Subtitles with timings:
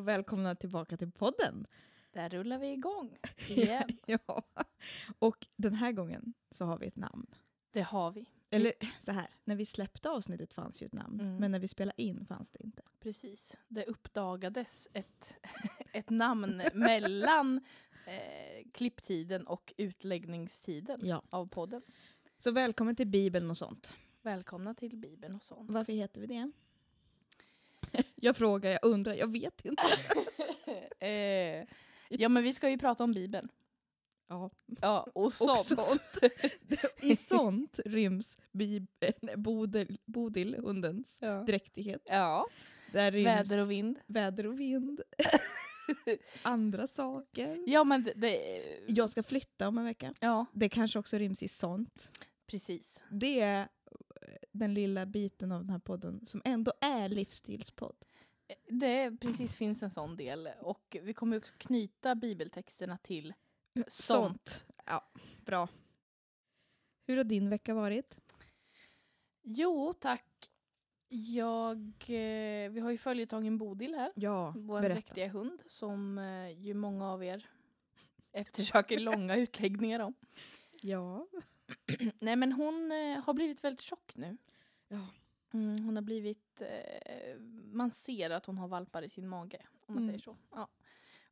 [0.00, 1.66] välkomna tillbaka till podden.
[2.12, 3.18] Där rullar vi igång
[3.48, 3.98] igen.
[4.06, 4.42] ja.
[5.18, 7.26] Och den här gången så har vi ett namn.
[7.70, 8.26] Det har vi.
[8.50, 11.36] Eller så här, när vi släppte avsnittet fanns ju ett namn, Mm.
[11.36, 12.82] men när vi spelade in fanns det inte.
[13.00, 13.58] Precis.
[13.68, 15.36] Det uppdagades ett,
[15.92, 17.60] ett namn mellan
[18.06, 21.22] eh, klipptiden och utläggningstiden Ja.
[21.30, 21.82] av podden.
[22.38, 23.92] Så välkommen till Bibeln och sånt.
[24.22, 25.70] Välkomna till Bibeln och sånt.
[25.70, 26.50] Varför heter vi det?
[28.16, 29.82] jag frågar, jag undrar, jag vet inte.
[31.06, 31.66] eh,
[32.08, 33.48] ja men vi ska ju prata om Bibeln.
[34.28, 34.50] Ja.
[34.80, 35.60] Ja, och sånt.
[35.60, 36.00] sånt.
[37.02, 38.86] I sånt ryms Bib-
[39.20, 41.42] nej, Bodil, Bodil, hundens Ja.
[41.46, 42.02] dräktighet.
[42.04, 42.46] ja,
[42.92, 43.98] Där ryms väder och vind.
[44.06, 45.00] väder och vind.
[46.42, 47.56] Andra saker.
[47.66, 50.14] Ja men det, det Jag ska flytta om en vecka.
[50.20, 52.12] ja Det kanske också ryms i sånt.
[52.46, 53.02] precis.
[53.10, 53.68] Det är
[54.58, 57.96] den lilla biten av den här podden som ändå är livsstilspodd.
[58.68, 63.34] Det precis finns en sån del och vi kommer också knyta bibeltexterna till
[63.74, 63.92] Sånt.
[64.48, 64.66] sånt.
[64.86, 65.04] Ja,
[65.44, 65.68] bra.
[67.06, 68.18] Hur har din vecka varit?
[69.42, 70.50] Jo, tack.
[71.08, 76.74] Jag, eh, vi har ju följetongen Bodil här, Ja, vår dräktiga hund som eh, ju
[76.74, 77.46] många av er
[78.32, 80.14] eftersöker långa utläggningar om.
[80.80, 81.26] Ja.
[82.20, 84.36] Nej men hon eh, har blivit väldigt tjock nu.
[84.88, 85.06] ja.
[85.52, 87.40] Mm, hon har blivit, eh,
[87.72, 90.08] man ser att hon har valpar i sin mage om man Mm.
[90.08, 90.36] säger så.
[90.50, 90.68] Ja.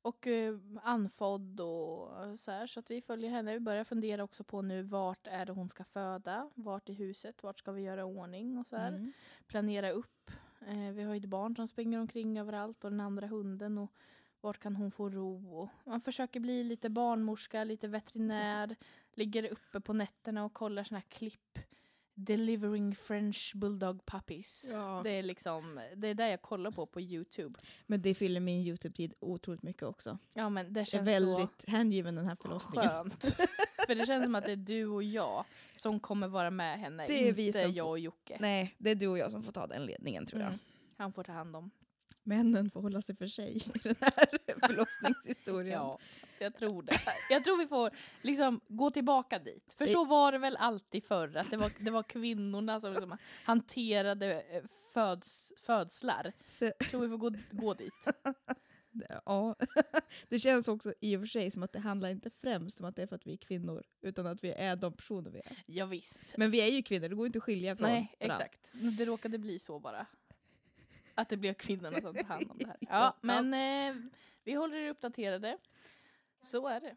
[0.02, 3.52] Och eh, anfodd och så här så att vi följer henne.
[3.52, 6.50] Vi börjar fundera också på nu vart är det hon ska föda?
[6.54, 7.42] Vart i huset?
[7.42, 8.88] Vart ska vi göra ordning och så här.
[8.88, 9.12] Mm.
[9.46, 10.30] planera upp.
[10.66, 13.78] Eh, vi har ju ett barn som springer omkring överallt och den andra hunden.
[13.78, 13.92] Och
[14.40, 15.68] vart kan hon få ro?
[15.84, 18.76] Man försöker bli lite barnmorska, lite veterinär.
[19.16, 21.58] Ligger uppe på nätterna och kollar såna här klipp.
[22.14, 24.70] Delivering French Bulldog Puppies.
[24.72, 25.00] Ja.
[25.04, 27.58] Det är liksom, det är det jag kollar på på Youtube.
[27.86, 30.18] Men det fyller min Youtube-tid otroligt mycket också.
[30.32, 32.88] Ja men det Jag är känns väldigt hängiven den här så förlossningen.
[32.90, 33.24] skönt.
[33.86, 35.44] För det känns som att det är du och jag
[35.76, 37.06] som kommer vara med henne.
[37.06, 38.36] Det är inte vi som jag och Jocke.
[38.40, 40.48] Nej, det är du och jag som får ta den ledningen tror jag.
[40.48, 40.58] Mm.
[40.96, 41.70] Han får ta hand om.
[42.22, 44.28] Männen får hålla sig för sig i den här
[44.68, 45.72] förlossningshistorien.
[45.80, 45.98] Ja,
[46.38, 47.00] jag tror det.
[47.30, 47.90] Jag tror vi får
[48.22, 49.74] liksom gå tillbaka dit.
[49.78, 53.16] För så var det väl alltid förr, att det var, det var kvinnorna som liksom
[53.44, 56.32] hanterade eh, föds, födslar.
[56.46, 57.92] Så, Jag tror vi får gå, gå dit.
[59.24, 59.56] ja.
[60.28, 62.96] Det känns också i och för sig som att det handlar inte främst om att
[62.96, 65.56] det är för att vi är kvinnor, utan att vi är de personer vi är.
[65.66, 66.36] Ja, visst.
[66.36, 68.70] Men vi är ju kvinnor, det går inte att skilja från Nej, exakt.
[68.72, 70.06] Det råkade bli så bara.
[71.14, 72.76] Att det blev kvinnorna som tar hand om det här.
[72.80, 72.88] Ja.
[72.90, 74.02] Ja, men eh,
[74.44, 75.58] vi håller er uppdaterade.
[76.46, 76.96] Så är det.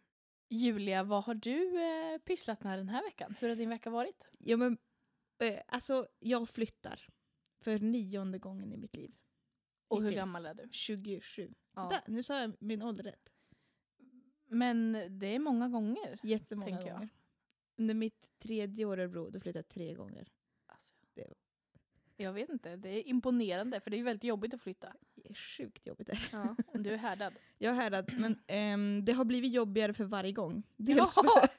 [0.50, 3.36] Julia, vad har du eh, pysslat med den här veckan?
[3.40, 4.24] Hur har din vecka varit?
[4.40, 4.78] Ja, men,
[5.40, 7.08] eh, alltså, jag flyttar
[7.64, 9.16] för nionde gången i mitt liv.
[9.88, 10.22] Och hur Hittills.
[10.26, 10.68] gammal är du?
[10.72, 11.54] 27.
[11.76, 11.82] Ja.
[11.84, 13.30] Sådär, nu sa jag min ålder rätt.
[14.46, 16.20] Men det är många gånger.
[16.24, 16.96] Jättemånga Tänker jag.
[16.96, 17.10] gånger.
[17.78, 20.28] Under mitt tredje år i Örebro, då flyttade jag tre gånger.
[20.66, 21.34] Alltså, Det-
[22.16, 24.96] Jag vet inte, det är imponerande för det är ju väldigt jobbigt att flytta.
[25.26, 26.08] Är sjukt jobbigt.
[26.08, 26.30] Där.
[26.32, 27.34] Ja, du är härdad.
[27.58, 30.64] Jag är härdad, men ehm, det har blivit jobbigare för varje gång.
[30.78, 31.50] Dels för.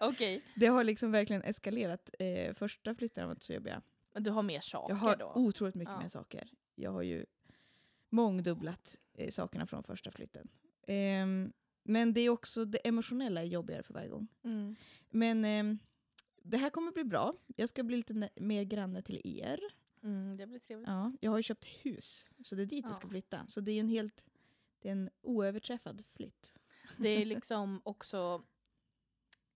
[0.00, 2.10] Okej, det har liksom verkligen eskalerat.
[2.18, 3.82] Eh, första flytten var inte så jobbiga.
[4.14, 5.32] men du har mer saker Jag har då?
[5.34, 6.00] otroligt mycket Ja.
[6.00, 6.48] mer saker.
[6.74, 7.26] Jag har ju
[8.08, 10.48] mångdubblat eh, sakerna från första flytten.
[10.86, 11.52] Ehm,
[11.82, 14.28] men det är också det emotionella är jobbigare för varje gång.
[14.44, 14.76] Mm.
[15.10, 15.78] Men ehm,
[16.42, 17.34] det här kommer bli bra.
[17.56, 19.60] Jag ska bli lite mer granne till er.
[20.02, 20.88] Mm, det blir trevligt.
[20.88, 23.10] Ja, jag har ju köpt hus, så det är dit jag ska Ja.
[23.10, 23.46] flytta.
[23.48, 24.24] Så det är en helt
[24.82, 26.54] det är en oöverträffad flytt.
[26.98, 28.42] Det är liksom också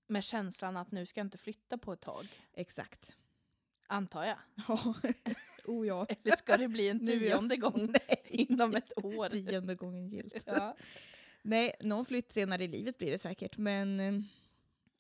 [0.06, 2.26] med känslan att nu ska jag inte flytta på ett tag.
[2.52, 3.16] Exakt.
[3.86, 4.38] Antar jag.
[4.68, 4.94] Ja.
[5.64, 6.06] oh ja.
[6.24, 7.12] Eller ska det bli en ja.
[7.12, 8.22] tionde gång Nej.
[8.24, 9.28] inom ett år?
[9.28, 10.42] Tionde gången gilt.
[10.46, 10.76] Ja.
[11.42, 14.20] Nej, någon flytt senare i livet blir det säkert, men eh,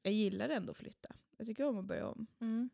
[0.02, 1.08] jag gillar ändå att flytta.
[1.36, 2.26] Jag tycker om att börja om.
[2.40, 2.70] Mm.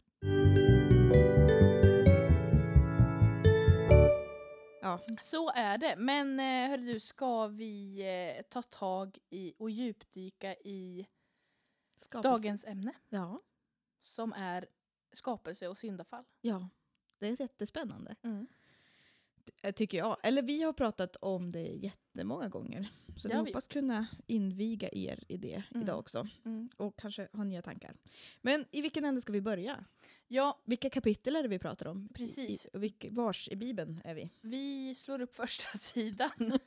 [5.06, 5.96] Ja, Så är det.
[5.96, 8.00] Men eh, hörru du, ska vi
[8.38, 11.06] eh, ta tag i och djupdyka i
[11.96, 12.28] skapelse.
[12.30, 12.92] dagens ämne?
[13.08, 13.40] Ja,
[14.00, 14.66] Som är
[15.12, 16.24] skapelse och syndafall.
[16.40, 16.68] ja,
[17.18, 18.16] det är jättespännande.
[18.22, 18.46] Mm.
[19.62, 20.16] Eh, Tycker jag.
[20.22, 22.88] Eller vi har pratat om det jättemånga gånger.
[23.16, 25.82] Så Det vi hoppas kunna inviga er i det Mm.
[25.82, 26.28] idag också.
[26.44, 26.68] Mm.
[26.76, 27.94] Och kanske ha nya tankar.
[28.40, 29.84] Men i vilken ände ska vi börja?
[30.28, 32.08] Ja, Vilka kapitel är det vi pratar om?
[32.14, 32.66] Precis.
[32.66, 34.30] I, vilk, vars i Bibeln är vi?
[34.40, 36.58] vi slår upp första sidan.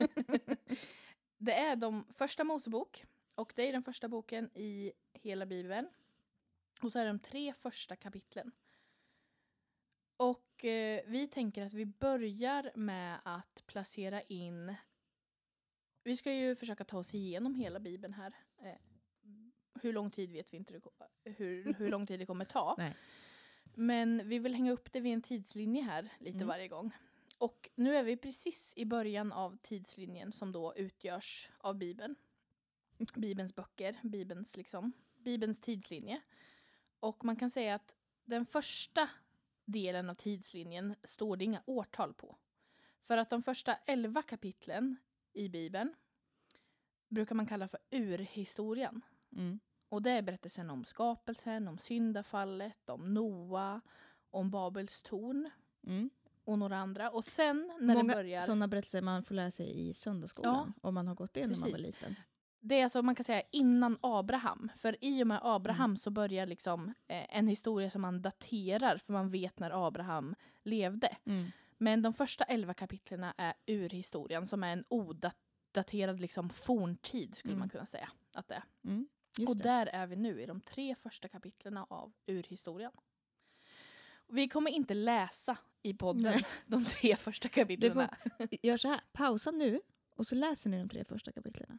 [1.38, 3.04] det är de första Mosebok.
[3.34, 5.88] Och det är den första boken i hela Bibeln.
[6.82, 8.52] Och så är det de tre första kapitlen.
[10.16, 14.74] Och eh, vi tänker att vi börjar med att placera in
[16.02, 18.32] Vi ska ju försöka ta oss igenom hela Bibeln här.
[18.62, 18.78] Eh,
[19.82, 20.80] hur lång tid vet vi inte det,
[21.30, 22.74] hur, hur lång tid det kommer ta.
[22.78, 22.96] Nej.
[23.74, 26.48] Men vi vill hänga upp det vid en tidslinje här lite Mm.
[26.48, 26.90] varje gång.
[27.38, 32.16] Och nu är vi precis i början av tidslinjen som då utgörs av Bibeln.
[33.14, 36.20] Bibelns böcker, Bibelns, liksom, Bibelns tidslinje.
[37.00, 39.10] Och man kan säga att den första
[39.64, 42.36] delen av tidslinjen står det inga årtal på.
[43.02, 44.96] För att de första elva kapitlen
[45.32, 45.94] i Bibeln
[47.08, 49.00] brukar man kalla för urhistorien.
[49.32, 49.60] Mm.
[49.88, 53.80] Och det är berättelsen om skapelsen, om syndafallet, om Noa,
[54.30, 55.50] om Babels torn
[55.86, 56.10] Mm.
[56.44, 57.10] och några andra.
[57.10, 58.40] Och sen när det Många börjar...
[58.40, 60.72] sådana berättelser man får lära sig i söndagsskolan.
[60.82, 62.16] Om man har gått det när man var liten.
[62.66, 64.70] Det är alltså man kan säga innan Abraham.
[64.76, 65.96] För i och med Abraham Mm.
[65.96, 71.16] så börjar liksom eh, en historia som man daterar för man vet när Abraham levde.
[71.24, 71.46] Mm.
[71.78, 77.58] Men de första elva kapitlen är urhistorien som är en odaterad liksom forntid skulle Mm.
[77.58, 78.64] man kunna säga att det är.
[78.84, 79.08] Mm.
[79.48, 79.62] Och det.
[79.62, 82.92] där är vi nu i de tre första kapitlen av urhistorien.
[84.28, 86.46] Vi kommer inte läsa i podden Nej.
[86.66, 88.08] de tre första kapitlen.
[88.62, 89.80] Gör så här, pausa nu
[90.16, 91.78] och så läser ni de tre första kapitlen.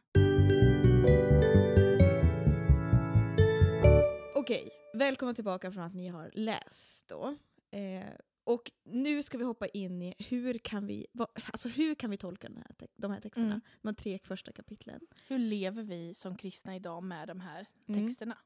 [4.46, 7.36] Okej, välkomna tillbaka från att ni har läst då.
[7.70, 8.12] Eh,
[8.44, 12.16] och nu ska vi hoppa in i hur kan vi, vad, alltså hur kan vi
[12.16, 13.46] tolka den här, de här texterna?
[13.46, 13.60] Mm.
[13.82, 15.00] De här tre första kapitlen.
[15.28, 18.06] Hur lever vi som kristna idag med de här Mm.
[18.06, 18.38] texterna?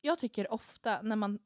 [0.00, 1.38] Jag tycker ofta när man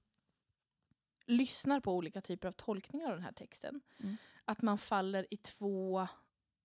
[1.26, 4.16] lyssnar på olika typer av tolkningar av den här texten Mm.
[4.44, 6.08] att man faller i två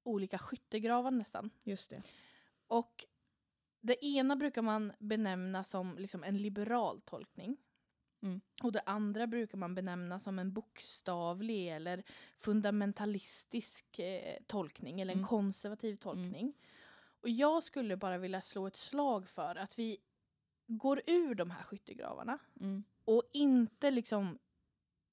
[0.03, 1.49] olika skyttegravar nästan.
[1.63, 2.03] Just det.
[2.67, 3.05] Och
[3.87, 7.57] det ena brukar man benämna som liksom en liberal tolkning.
[8.21, 8.41] Mm.
[8.63, 12.03] Och det andra brukar man benämna som en bokstavlig eller
[12.37, 15.27] fundamentalistisk eh, tolkning eller en Mm.
[15.27, 16.53] konservativ tolkning.
[17.21, 19.97] Och jag skulle bara vilja slå ett slag för att vi
[20.67, 22.83] går ur de här skyttegravarna Mm.
[23.05, 24.37] och inte liksom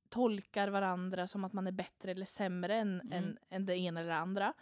[0.09, 3.13] tolkar varandra som att man är bättre eller sämre än, Mm.
[3.13, 4.53] än, än det ena eller det andra.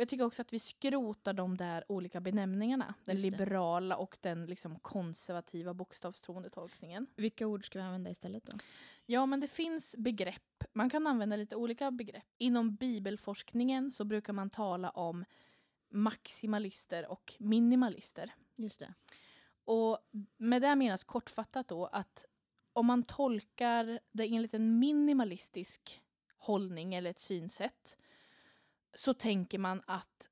[0.00, 2.94] Jag tycker också att vi skrotar de där olika benämningarna.
[3.04, 7.06] Den liberala och den liksom konservativa bokstavstroende tolkningen.
[7.16, 8.58] Vilka ord ska vi använda istället då?
[9.06, 10.64] Ja, men det finns begrepp.
[10.72, 12.24] Man kan använda lite olika begrepp.
[12.38, 15.24] Inom bibelforskningen så brukar man tala om
[15.88, 18.34] maximalister och minimalister.
[18.56, 18.94] Just det.
[19.64, 19.98] Och
[20.36, 22.24] med det menas kortfattat då att
[22.72, 26.02] om man tolkar det enligt en minimalistisk
[26.36, 27.96] hållning eller ett synsätt
[28.94, 30.30] så tänker man att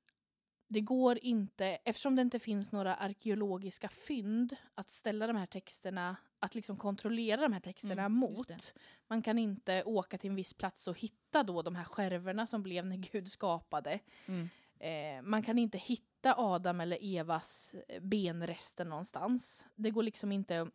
[0.67, 6.15] det går inte, eftersom det inte finns några arkeologiska fynd att ställa de här texterna,
[6.39, 8.73] att liksom kontrollera de här texterna Mm, mot.
[9.07, 12.63] Man kan inte åka till en viss plats och hitta då de här skärvorna som
[12.63, 13.99] blev när Gud skapade.
[14.25, 14.49] Mm.
[14.79, 19.65] Eh, man kan inte hitta Adam eller Evas benrester någonstans.
[19.75, 20.69] Det går liksom inte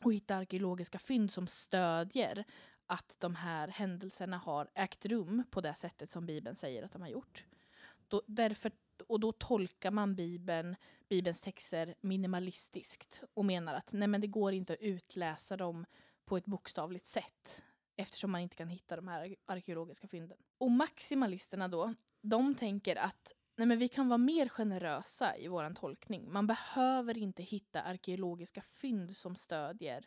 [0.00, 2.44] att hitta arkeologiska fynd som stödjer
[2.90, 7.02] att de här händelserna har ägt rum på det sättet som Bibeln säger att de
[7.02, 7.44] har gjort.
[8.08, 8.72] Då, därför,
[9.06, 10.76] och då tolkar man Bibeln,
[11.08, 15.86] Bibelns texter minimalistiskt och menar att nej men det går inte att utläsa dem
[16.24, 17.62] på ett bokstavligt sätt
[17.96, 20.38] eftersom man inte kan hitta de här arkeologiska fynden.
[20.58, 25.74] Och maximalisterna då, de tänker att nej men vi kan vara mer generösa i vår
[25.74, 26.32] tolkning.
[26.32, 30.06] Man behöver inte hitta arkeologiska fynd som stödjer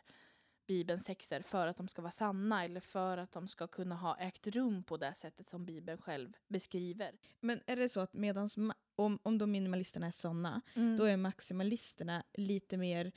[0.66, 4.16] Bibelns texter för att de ska vara sanna eller för att de ska kunna ha
[4.18, 7.12] ägt rum på det sättet som Bibeln själv beskriver.
[7.40, 8.56] Men är det så att medans
[8.96, 10.96] om, om de minimalisterna är såna, Mm.
[10.96, 13.12] då är maximalisterna lite mer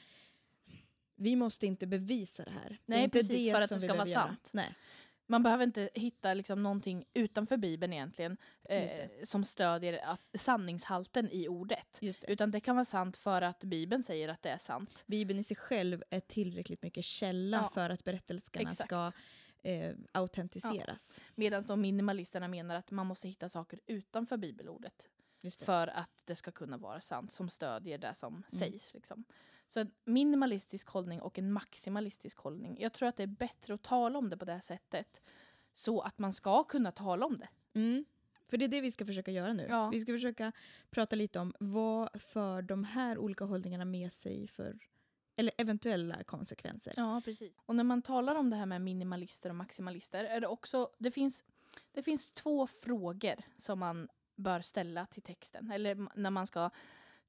[1.20, 2.70] vi måste inte bevisa det här.
[2.70, 4.24] det Nej, är inte precis, det för att det ska vara göra.
[4.28, 4.50] sant.
[4.54, 4.76] Nej.
[5.30, 8.38] Man behöver inte hitta liksom någonting utanför Bibeln egentligen
[8.70, 8.90] eh,
[9.24, 11.98] som stödjer att, sanningshalten i ordet.
[12.00, 12.24] Det.
[12.28, 15.04] Utan det kan vara sant för att Bibeln säger att det är sant.
[15.06, 17.70] Bibeln i sig själv är tillräckligt mycket källa Ja.
[17.74, 19.12] för att berättelserna ska
[19.64, 21.26] eh, autentiseras.
[21.36, 25.10] Medan de minimalisterna menar att man måste hitta saker utanför bibelordet
[25.66, 28.44] för att det ska kunna vara sant som stödjer det som Mm.
[28.52, 28.94] sägs.
[28.94, 29.24] Liksom.
[29.68, 32.78] Så en minimalistisk hållning och en maximalistisk hållning.
[32.80, 35.22] Jag tror att det är bättre att tala om det på det här sättet
[35.74, 37.50] så att man ska kunna tala om det.
[37.80, 38.06] Mm.
[38.50, 39.66] För det är det vi ska försöka göra nu.
[39.70, 39.90] Ja.
[39.90, 40.52] Vi ska försöka
[40.90, 44.80] prata lite om vad för de här olika hållningarna med sig för
[45.36, 46.94] eller eventuella konsekvenser.
[46.98, 47.54] Ja, precis.
[47.66, 51.12] Och när man talar om det här med minimalister och maximalister är det också, det
[51.12, 51.44] finns,
[51.92, 55.72] det finns två frågor som man bör ställa till texten.
[55.72, 56.70] Eller när man ska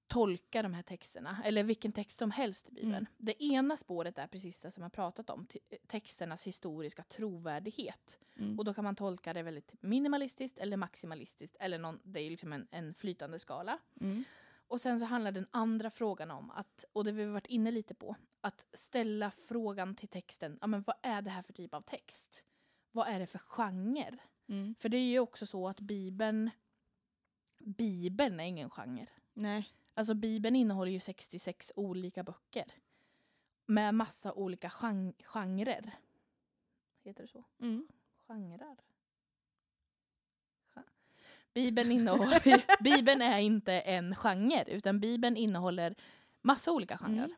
[0.08, 2.94] tolka de här texterna, eller vilken text som helst i Bibeln.
[2.94, 3.06] Mm.
[3.16, 8.18] Det ena spåret är precis det som jag pratat om, te- texternas historiska trovärdighet.
[8.36, 8.58] Mm.
[8.58, 12.52] Och då kan man tolka det väldigt minimalistiskt eller maximalistiskt, eller någon, det är liksom
[12.52, 13.78] en, en flytande skala.
[14.00, 14.24] Mm.
[14.68, 17.70] Och sen så handlar den andra frågan om, att, och det vi har varit inne
[17.70, 21.74] lite på, att ställa frågan till texten, ja men vad är det här för typ
[21.74, 22.44] av text?
[22.92, 24.18] Vad är det för genre?
[24.48, 24.74] Mm.
[24.78, 26.50] För det är ju också så att Bibeln,
[27.58, 29.06] Bibeln är ingen genre.
[29.34, 29.68] Nej.
[29.99, 32.73] Alltså Bibeln innehåller ju 66 olika böcker.
[33.67, 35.95] Med massa olika gen- genrer.
[37.05, 37.45] Heter det så?
[37.61, 37.88] Mm.
[38.26, 38.76] Genrer?
[40.75, 40.85] Gen-
[41.55, 45.95] Bibeln, innehåller, Bibeln är inte en genre, utan Bibeln innehåller
[46.43, 47.25] massa olika genrer.
[47.25, 47.37] Mm.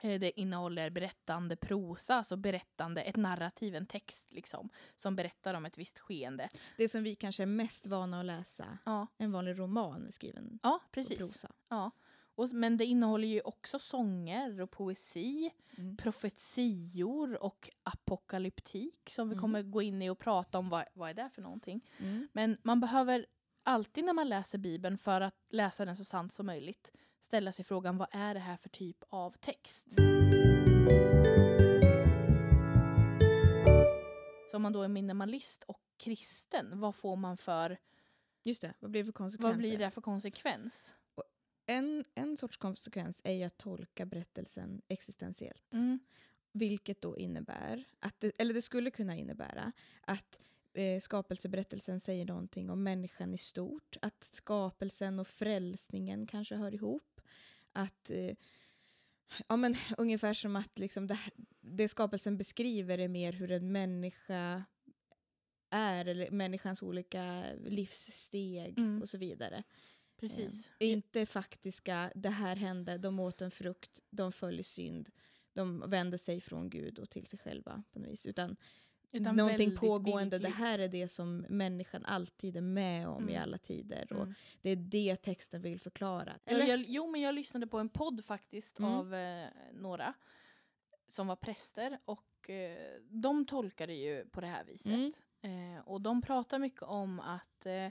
[0.00, 5.66] Eh, Det innehåller berättande prosa, alltså berättande, ett narrativ, en text liksom, som berättar om
[5.66, 6.48] ett visst skeende.
[6.76, 10.80] Det som vi kanske är mest vana att läsa, Ja, en vanlig roman skriven ja
[10.84, 11.18] på precis.
[11.18, 11.52] prosa.
[11.68, 11.90] Ja.
[12.34, 15.96] Och, men det innehåller ju också sånger och poesi, Mm.
[15.96, 19.40] profetior och apokalyptik som vi Mm.
[19.40, 21.80] kommer gå in i och prata om vad, vad är det för någonting.
[21.98, 22.28] Mm.
[22.32, 23.26] Men man behöver
[23.62, 26.92] alltid när man läser Bibeln för att läsa den så sant som möjligt
[27.26, 29.86] ställa sig frågan vad är det här för typ av text?
[34.50, 37.78] Så om man då är minimalist och kristen, vad får man för,
[38.42, 39.52] Just det, vad blir det för konsekvenser?
[39.52, 40.94] vad blir det för konsekvens?
[41.66, 45.72] En, en sorts konsekvens är ju att tolka berättelsen existentiellt.
[45.72, 45.98] Mm.
[46.52, 50.40] Vilket då innebär, att det, eller det skulle kunna innebära, att
[50.72, 53.96] eh, skapelseberättelsen säger någonting om människan i stort.
[54.02, 57.15] Att skapelsen och frälsningen kanske hör ihop.
[57.76, 58.36] Att, eh,
[59.48, 61.18] ja men ungefär som att liksom det,
[61.60, 64.64] det skapelsen beskriver är mer hur en människa
[65.70, 69.02] är, eller människans olika livssteg Mm.
[69.02, 69.62] och så vidare.
[70.20, 70.70] Precis.
[70.78, 75.10] Eh, inte faktiska, det här hände, de åt en frukt, de föll i synd,
[75.52, 78.26] de vände sig från Gud och till sig själva på något vis.
[78.26, 78.56] Utan,
[79.12, 83.42] Utan någonting pågående, det här är det som människan alltid är med om i Mm.
[83.42, 84.12] alla tider.
[84.12, 84.34] Och Mm.
[84.62, 86.32] det är det texten vill förklara.
[86.44, 86.66] Eller?
[86.66, 88.90] jag, jo, men jag lyssnade på en podd faktiskt Mm.
[88.92, 90.14] av eh, några
[91.08, 95.22] som var präster och eh, de tolkade ju på det här viset.
[95.42, 95.74] Mm.
[95.76, 97.88] Eh, och de pratar mycket om att eh,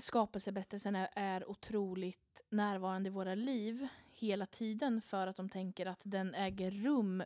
[0.00, 6.00] skapelseberättelsen är, är otroligt närvarande i våra liv hela tiden för att de tänker att
[6.02, 7.22] den äger rum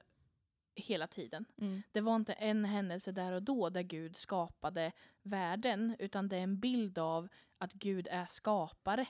[0.74, 1.44] hela tiden.
[1.58, 1.82] Mm.
[1.92, 6.42] Det var inte en händelse där och då där Gud skapade världen utan det är
[6.42, 9.06] en bild av att Gud är skapare.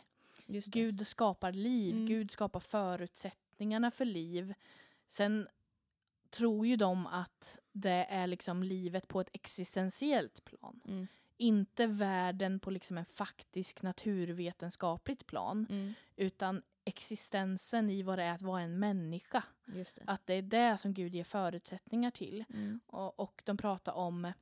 [0.46, 2.06] Gud skapar liv, Mm.
[2.06, 4.54] Gud skapar förutsättningarna för liv.
[5.06, 5.48] Sen
[6.30, 10.80] tror ju de att det är liksom livet på ett existentiellt plan.
[10.88, 11.06] Mm.
[11.36, 15.66] Inte världen på liksom en faktisk naturvetenskapligt plan.
[15.70, 15.94] Mm.
[16.16, 19.44] Utan existensen i vad det är att vara en människa.
[19.74, 20.02] Det.
[20.06, 22.44] Att det är det som Gud ger förutsättningar till.
[22.50, 22.80] Mm.
[22.86, 24.32] Och, och de pratar om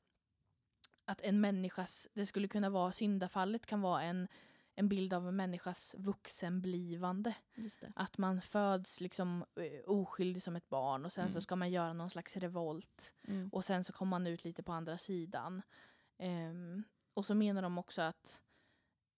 [1.04, 4.28] att en människas, det skulle kunna vara, syndafallet kan vara en,
[4.74, 7.34] en bild av en människas vuxenblivande.
[7.96, 11.42] Att man föds liksom eh, oskyldig som ett barn och sen så Mm.
[11.42, 13.12] ska man göra någon slags revolt.
[13.28, 13.48] Mm.
[13.48, 15.62] Och sen så kommer man ut lite på andra sidan.
[16.18, 16.82] Ehm,
[17.14, 18.42] och så menar de också att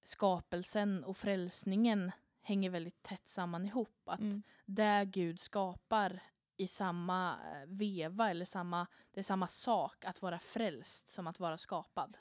[0.04, 4.00] skapelsen och frälsningen hänger väldigt tätt samman ihop.
[4.08, 4.42] Att Mm.
[4.64, 6.22] det Gud skapar
[6.56, 11.40] i samma eh, veva eller samma, det är samma sak att vara frälst som att
[11.40, 12.16] vara skapad.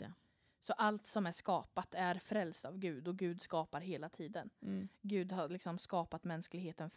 [0.61, 4.49] Så allt som är skapat är frälst av Gud och Gud skapar hela tiden.
[4.61, 4.87] Mm.
[5.01, 6.89] Gud har liksom skapat mänskligheten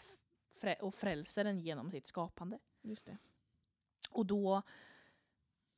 [0.61, 2.59] frä- och frälser den genom sitt skapande.
[2.83, 3.19] Just det.
[4.11, 4.63] Och då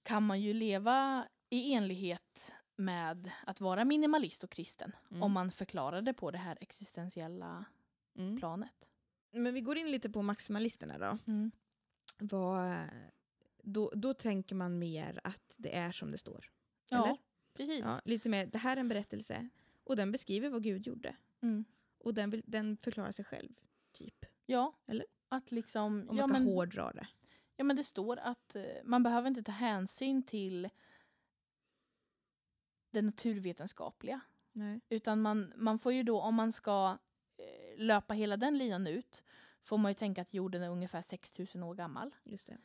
[0.03, 5.23] kan man ju leva i enlighet med att vara minimalist och kristen Mm.
[5.23, 7.65] om man förklarar det på det här existentiella
[8.19, 8.37] Mm.
[8.37, 8.89] planet.
[9.31, 11.19] Men vi går in lite på maximalisterna då.
[12.19, 12.79] Vad,
[13.63, 13.91] då.
[13.95, 16.51] Då tänker man mer att det är som det står.
[16.91, 17.17] Ja, Eller?
[17.55, 17.81] precis.
[17.85, 19.49] Ja, lite mer, det här är en berättelse
[19.85, 21.17] och den beskriver vad Gud gjorde.
[21.41, 21.65] Mm.
[21.99, 23.53] Och den, vill, den förklarar sig själv,
[23.93, 24.25] typ.
[24.47, 25.07] Ja, Eller?
[25.29, 25.85] att liksom...
[26.01, 27.09] Om man ja, ska men, hårdra det.
[27.57, 30.69] ja, men det står att eh, man behöver inte ta hänsyn till
[32.91, 34.21] det naturvetenskapliga.
[34.53, 34.81] Nej.
[34.89, 36.99] Utan man, man får ju då, om man ska
[37.37, 39.23] eh, löpa hela den linan ut,
[39.63, 42.15] får man ju tänka att jorden är ungefär 6000 år gammal.
[42.25, 42.59] Just det.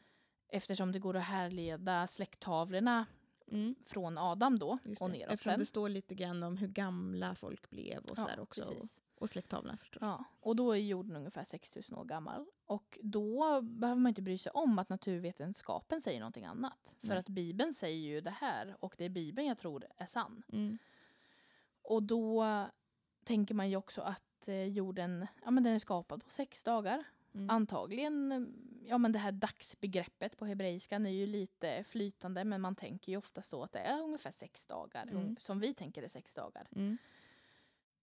[0.47, 3.05] Eftersom det går att härleda släkttavlorna
[3.47, 3.75] Mm.
[3.85, 5.59] från Adam då och neråt Eftersom sen.
[5.59, 8.61] det står lite grann om hur gamla folk blev och sådär också.
[8.63, 8.99] Och, precis.
[9.15, 9.99] och släkttavlan förstås.
[10.01, 12.45] Ja, och då är jorden ungefär 6000 år gammal.
[12.71, 16.93] Och då behöver man inte bry sig om att naturvetenskapen säger någonting annat.
[17.01, 17.17] För Nej.
[17.17, 20.43] att Bibeln säger ju det här och det är Bibeln jag tror är sann.
[20.51, 20.77] Mm.
[21.81, 22.45] Och då
[23.23, 27.03] tänker man ju också att eh, jorden ja, men den är skapad på sex dagar.
[27.33, 27.49] Mm.
[27.49, 28.47] Antagligen,
[28.85, 33.17] ja men det här dagsbegreppet på hebreiskan är ju lite flytande men man tänker ju
[33.17, 35.03] oftast då att det är ungefär sex dagar.
[35.03, 35.35] Mm.
[35.39, 36.67] Som vi tänker är sex dagar.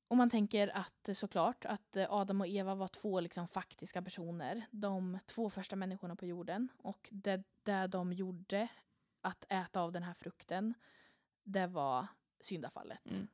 [0.09, 4.03] Och man tänker att eh, såklart att eh, Adam och Eva var två liksom faktiska
[4.03, 4.67] personer.
[4.71, 6.69] De två första människorna på jorden.
[6.79, 8.69] Och det, det de gjorde,
[9.21, 10.75] att äta av den här frukten,
[11.43, 12.07] det var
[12.41, 13.11] syndafallet.
[13.11, 13.29] Mm.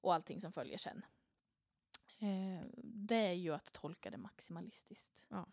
[0.00, 1.04] Och allting som följer sen.
[2.18, 5.26] Eh, det är ju att tolka det maximalistiskt.
[5.28, 5.46] Ja,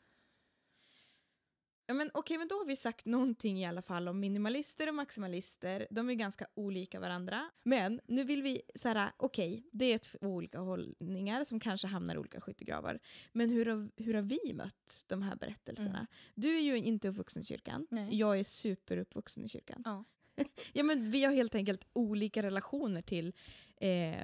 [1.94, 5.88] men okej, men då har vi sagt någonting i alla fall om minimalister och maximalister.
[5.90, 7.50] De är ganska olika varandra.
[7.64, 12.16] Men nu vill vi så här, okej, det är två olika hållningar som kanske hamnar
[12.16, 13.00] i olika skyttegravar.
[13.32, 15.98] Men hur har, hur har vi mött de här berättelserna?
[15.98, 16.08] Mm.
[16.36, 17.88] Du är ju inte uppvuxen i kyrkan.
[17.90, 18.16] Nej.
[18.20, 19.82] Jag är superuppvuxen i kyrkan.
[19.86, 20.04] Ja.
[20.74, 23.34] ja, men vi har helt enkelt olika relationer till
[23.78, 24.16] eh,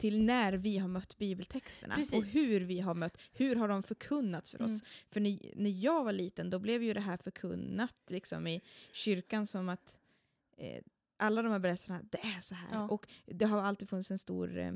[0.00, 2.14] till när vi har mött bibeltexterna Precis.
[2.14, 4.70] och hur vi har mött, hur har de förkunnats för oss?
[4.70, 4.80] Mm.
[5.08, 9.46] För när, när jag var liten då blev ju det här förkunnat liksom, i kyrkan
[9.46, 9.98] som att
[10.56, 10.82] eh,
[11.16, 12.68] alla de här berättelserna, det är så här.
[12.72, 12.88] Ja.
[12.88, 14.58] Och det har alltid funnits en stor...
[14.58, 14.72] Eh,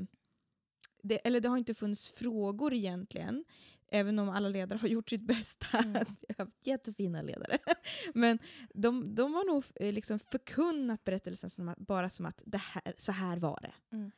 [1.03, 3.45] det, eller det har inte funnits frågor egentligen,
[3.87, 5.77] även om alla ledare har gjort sitt bästa.
[5.77, 6.05] Mm.
[6.27, 7.57] Jag har haft jättefina ledare.
[8.13, 8.39] Men
[8.73, 12.93] de, de har nog eh, liksom förkunnat berättelsen som att, bara som att det här,
[12.97, 13.95] så här var det.
[13.95, 14.11] Mm.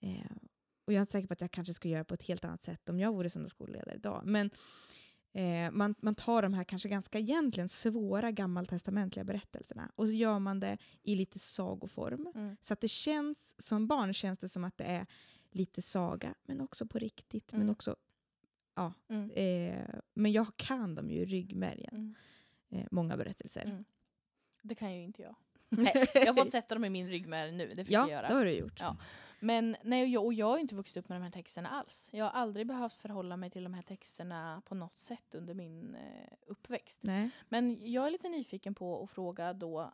[0.00, 0.30] Eh,
[0.84, 2.62] och jag är inte säker på att jag kanske skulle göra på ett helt annat
[2.62, 4.22] sätt om jag vore söndagsskoleledare idag.
[4.24, 4.50] Men
[5.32, 10.38] eh, man, man tar de här kanske ganska egentligen svåra gammaltestamentliga berättelserna och så gör
[10.38, 12.28] man det i lite sagoform.
[12.34, 12.56] Mm.
[12.60, 15.06] Så att det känns, som barn känns det som att det är
[15.50, 17.52] lite saga, men också på riktigt.
[17.52, 17.72] Men Mm.
[17.72, 17.96] också,
[18.74, 18.92] ja.
[19.08, 19.30] Mm.
[19.30, 22.14] Eh, men jag kan dem ju i ryggmärgen, Mm.
[22.70, 23.64] eh, många berättelser.
[23.64, 23.84] Mm.
[24.62, 25.36] Det kan ju inte jag.
[25.68, 28.28] Nej, jag har fått sätta dem i min ryggmärg nu, det fick ja, jag göra.
[28.28, 28.80] det har du gjort.
[28.80, 28.96] Ja.
[29.40, 32.08] Men nej, jag, och jag har inte vuxit upp med de här texterna alls.
[32.12, 35.94] Jag har aldrig behövt förhålla mig till de här texterna på något sätt under min
[35.94, 37.00] eh, uppväxt.
[37.02, 37.30] Nej.
[37.48, 39.92] Men jag är lite nyfiken på att fråga då,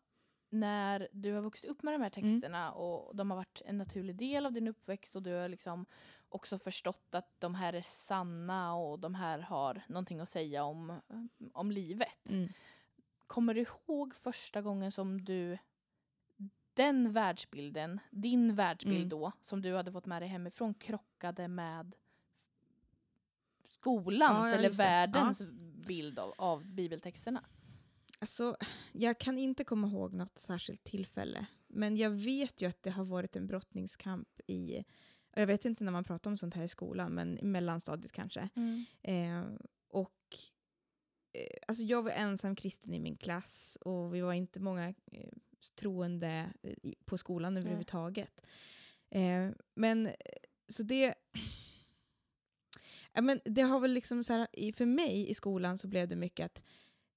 [0.50, 2.30] när du har vuxit upp med de här Mm.
[2.30, 5.86] texterna och de har varit en naturlig del av din uppväxt och du har liksom
[6.28, 11.00] också förstått att de här är sanna och de här har någonting att säga om,
[11.52, 12.30] om livet.
[12.30, 12.48] Mm.
[13.26, 15.58] Kommer du ihåg första gången som du
[16.74, 19.08] den världsbilden, din världsbild Mm.
[19.08, 21.94] då, som du hade fått med dig hemifrån krockade med
[23.68, 25.42] skolans Ja, ja, eller världens
[25.86, 27.44] bild av, av bibeltexterna?
[28.18, 28.56] Alltså,
[28.92, 31.46] jag kan inte komma ihåg något särskilt tillfälle.
[31.66, 34.84] Men jag vet ju att det har varit en brottningskamp i,
[35.34, 38.48] jag vet inte när man pratar om sånt här i skolan, men i mellanstadiet kanske.
[39.02, 39.42] Eh,
[39.88, 40.36] och
[41.32, 45.32] eh, alltså jag var ensam kristen i min klass och vi var inte många eh,
[45.70, 48.40] troende eh, på skolan överhuvudtaget.
[49.10, 50.12] Eh, men eh,
[50.68, 51.14] så det...
[53.14, 56.16] Ja, men det har väl liksom så här, för mig i skolan så blev det
[56.16, 56.62] mycket att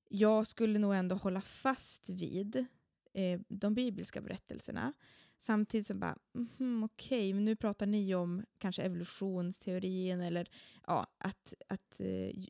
[0.10, 2.66] jag skulle nog ändå hålla fast vid
[3.14, 4.94] eh, de bibliska berättelserna.
[5.38, 10.50] Samtidigt som bara, mhm, okej, men nu pratar ni om kanske evolutionsteorin eller
[10.88, 12.46] ja, att, att eh,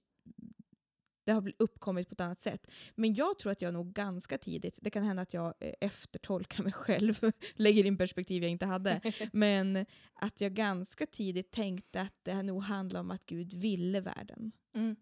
[1.26, 2.68] det har uppkommit på ett annat sätt.
[2.96, 6.64] Men jag tror att jag nog ganska tidigt, det kan hända att jag eh, eftertolkar
[6.64, 9.02] mig själv, lägger in perspektiv jag inte hade,
[9.34, 14.02] men att jag ganska tidigt tänkte att det här nog handlar om att Gud ville
[14.02, 14.52] världen.
[14.76, 14.96] Mm.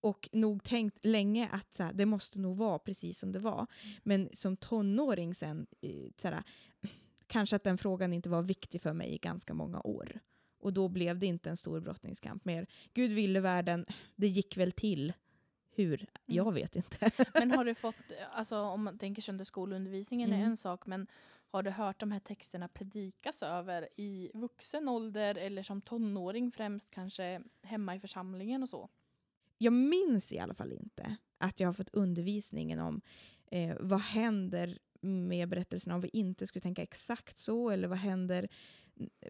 [0.00, 3.66] Och nog tänkt länge att så här, det måste nog vara precis som det var.
[4.02, 6.42] Men som tonåring sen, eh, så här,
[7.26, 10.20] kanske att den frågan inte var viktig för mig i ganska många år.
[10.60, 12.66] Och då blev det inte en stor brottningskamp mer.
[12.94, 15.12] Gud ville världen, det gick väl till.
[15.70, 16.06] Hur?
[16.26, 17.10] Jag vet inte.
[17.34, 17.94] Men har du fått,
[18.32, 20.50] alltså om man tänker söndagsskoleundervisningen är Mm.
[20.50, 21.06] en sak, men
[21.50, 26.90] har du hört de här texterna predikas över i vuxen ålder eller som tonåring främst
[26.90, 28.88] kanske hemma i församlingen och så?
[29.60, 33.00] jag minns i alla fall inte att jag har fått undervisningen om
[33.50, 38.48] eh, vad händer med berättelserna om vi inte skulle tänka exakt så, eller vad händer,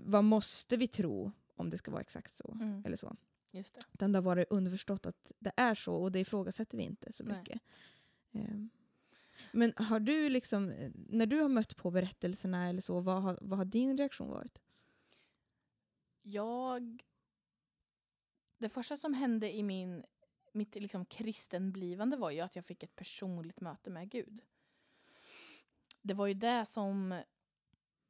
[0.01, 2.83] vad måste vi tro om det ska vara exakt så, Mm.
[2.87, 3.17] eller så.
[3.51, 3.81] Just det.
[3.95, 7.25] Utan det har varit underförstått att det är så, och det ifrågasätter vi inte så
[7.25, 7.39] Nej.
[7.39, 7.63] mycket.
[8.33, 8.65] Eh,
[9.53, 13.59] men har du liksom, när du har mött på berättelserna eller så, vad har, vad
[13.59, 14.59] har din reaktion varit?
[16.23, 17.05] Jag...
[18.59, 20.05] Det första som hände i min,
[20.53, 24.41] mitt liksom kristenblivande var ju att jag fick ett personligt möte med Gud.
[26.03, 27.23] Det var ju det som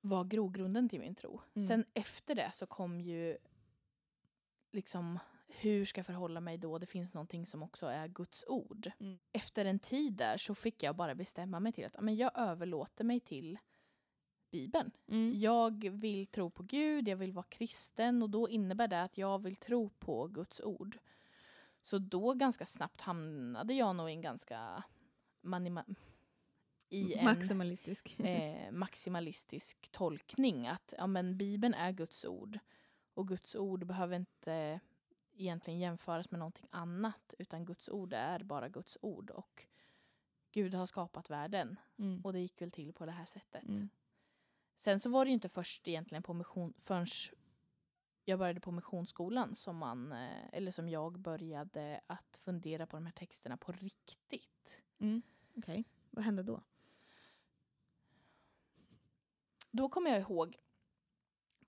[0.08, 1.40] var grogrunden till min tro.
[1.54, 1.68] Mm.
[1.68, 3.38] Sen efter det så kom ju
[4.72, 5.18] liksom
[5.48, 6.78] hur ska jag förhålla mig då?
[6.78, 8.90] Det finns någonting som också är Guds ord.
[8.98, 9.18] Mm.
[9.32, 13.04] Efter en tid där så fick jag bara bestämma mig till att men jag överlåter
[13.04, 13.58] mig till
[14.50, 14.90] Bibeln.
[15.34, 19.42] Jag vill tro på Gud, jag vill vara kristen och då innebär det att jag
[19.42, 20.98] vill tro på Guds ord.
[21.82, 24.84] Så då ganska snabbt hamnade jag nog i en ganska
[26.88, 28.20] i en Maximalistisk.
[28.20, 30.66] eh, maximalistisk tolkning.
[30.66, 32.58] Att ja, men Bibeln är Guds ord.
[33.14, 34.80] Och Guds ord behöver inte
[35.36, 39.64] egentligen jämföras med någonting annat utan Guds ord är bara Guds ord och
[40.52, 42.20] Gud har skapat världen Mm.
[42.20, 43.62] och det gick väl till på det här sättet.
[43.62, 43.88] Mm.
[44.76, 47.06] Sen så var det ju inte först egentligen på mission förrän
[48.24, 53.06] jag började på missionsskolan som man, eh, eller som jag började att fundera på de
[53.06, 54.80] här texterna på riktigt.
[54.98, 55.22] Mm.
[55.56, 56.60] Okej, vad hände då?
[59.70, 60.56] Då kommer jag ihåg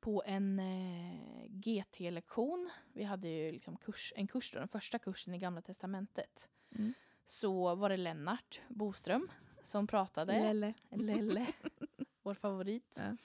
[0.00, 5.34] på en eh, GT-lektion, vi hade ju liksom kurs, en kurs då, den första kursen
[5.34, 6.92] i Gamla Testamentet, Mm.
[7.24, 9.30] så var det Lennart Boström
[9.64, 10.32] som pratade.
[10.32, 10.74] Lelle.
[10.90, 11.46] Lelle,
[12.22, 12.96] vår favorit.
[13.00, 13.16] Ja.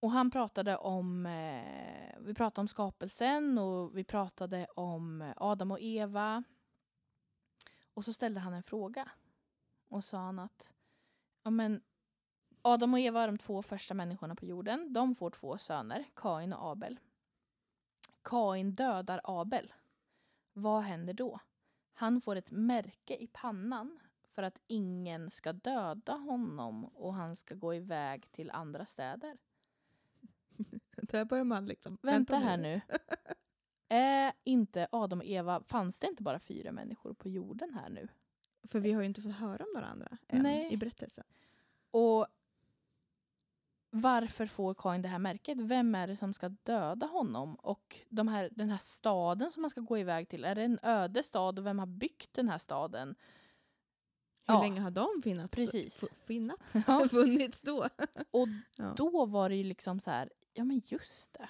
[0.00, 5.80] Och han pratade om, eh, vi pratade om skapelsen och vi pratade om Adam och
[5.80, 6.44] Eva.
[7.94, 9.10] Och så ställde han en fråga.
[9.88, 10.72] Och sa han att
[11.42, 11.82] ja, men
[12.68, 14.92] Adam och Eva är de två första människorna på jorden.
[14.92, 16.98] De får två söner, Kain och Abel.
[18.22, 19.72] Kain dödar Abel.
[20.52, 21.40] Vad händer då?
[21.92, 23.98] Han får ett märke i pannan
[24.34, 29.36] för att ingen ska döda honom och han ska gå iväg till andra städer.
[30.96, 31.98] Där börjar man liksom.
[32.02, 32.80] Vänta här nu.
[33.88, 38.08] Är inte Adam och Eva, fanns det inte bara fyra människor på jorden här nu?
[38.62, 40.72] För vi har ju inte fått höra om några andra än Nej.
[40.72, 41.24] i berättelsen.
[41.90, 42.26] Och
[44.00, 45.58] varför får Kain det här märket?
[45.60, 47.54] Vem är det som ska döda honom?
[47.54, 50.78] Och de här, den här staden som man ska gå iväg till, är det en
[50.82, 53.14] öde stad och vem har byggt den här staden?
[54.46, 54.62] Hur Ja.
[54.62, 55.50] länge har de finnats?
[55.50, 56.02] Precis.
[56.02, 56.62] F- finnats?
[56.86, 57.08] Ja.
[57.10, 57.88] Funnits då?
[58.30, 58.92] Och Ja.
[58.96, 61.48] då var det ju liksom så här, ja men just det.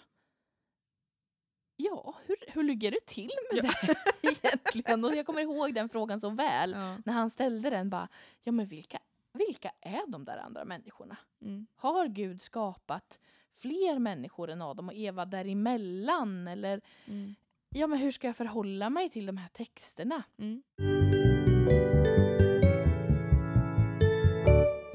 [1.80, 3.72] Ja, hur, hur ligger det till med Ja.
[3.82, 3.94] det
[4.28, 5.04] egentligen?
[5.04, 6.70] Och jag kommer ihåg den frågan så väl.
[6.72, 6.98] Ja.
[7.04, 8.08] När han ställde den bara,
[8.42, 8.98] ja men vilka,
[9.38, 11.16] vilka är de där andra människorna?
[11.42, 11.66] Mm.
[11.76, 13.20] Har Gud skapat
[13.56, 16.48] fler människor än Adam och Eva däremellan?
[16.48, 17.34] Eller Mm.
[17.74, 20.22] ja, men hur ska jag förhålla mig till de här texterna?
[20.38, 20.62] Mm.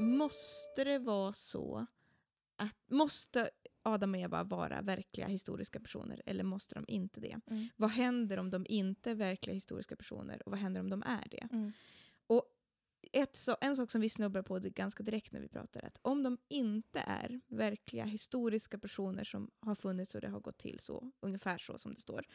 [0.00, 1.86] Måste det vara så
[2.56, 3.50] att måste
[3.82, 7.40] Adam och Eva vara verkliga historiska personer eller måste de inte det?
[7.46, 7.68] Mm.
[7.76, 11.28] Vad händer om de inte är verkliga historiska personer och vad händer om de är
[11.30, 11.72] det?
[13.12, 15.98] Ett, så, en sak som vi snubblar på ganska direkt när vi pratar är att
[16.02, 20.80] om de inte är verkliga historiska personer som har funnits och det har gått till
[20.80, 22.26] så, ungefär så som det står.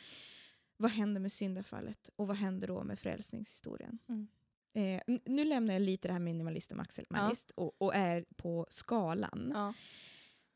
[0.78, 4.00] Vad händer med syndafallet och vad händer då med frälsningshistorien?
[4.10, 4.28] Mm.
[4.74, 9.52] Eh, nu lämnar jag lite det här minimalist och maximalist och, och är på skalan
[9.56, 9.74] Ja.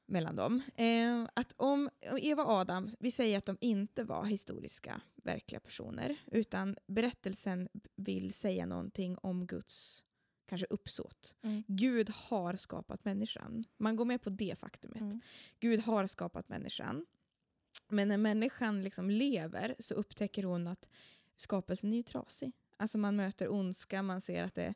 [0.06, 0.62] Mellan dem.
[0.76, 5.60] Eh, att om om Eva och Adam, vi säger att de inte var historiska, verkliga
[5.60, 10.04] personer, utan berättelsen vill säga någonting om Guds
[10.46, 11.36] kanske uppsåt.
[11.42, 11.63] Mm.
[11.68, 13.66] Gud har skapat människan.
[13.78, 15.02] Man går med på det faktumet.
[15.02, 15.22] Mm.
[15.60, 17.06] Gud har skapat människan.
[17.88, 20.89] Men när människan liksom lever så upptäcker hon att
[21.36, 22.52] skapelsen är ju trasig.
[22.78, 24.74] Alltså man möter ondska, man ser att det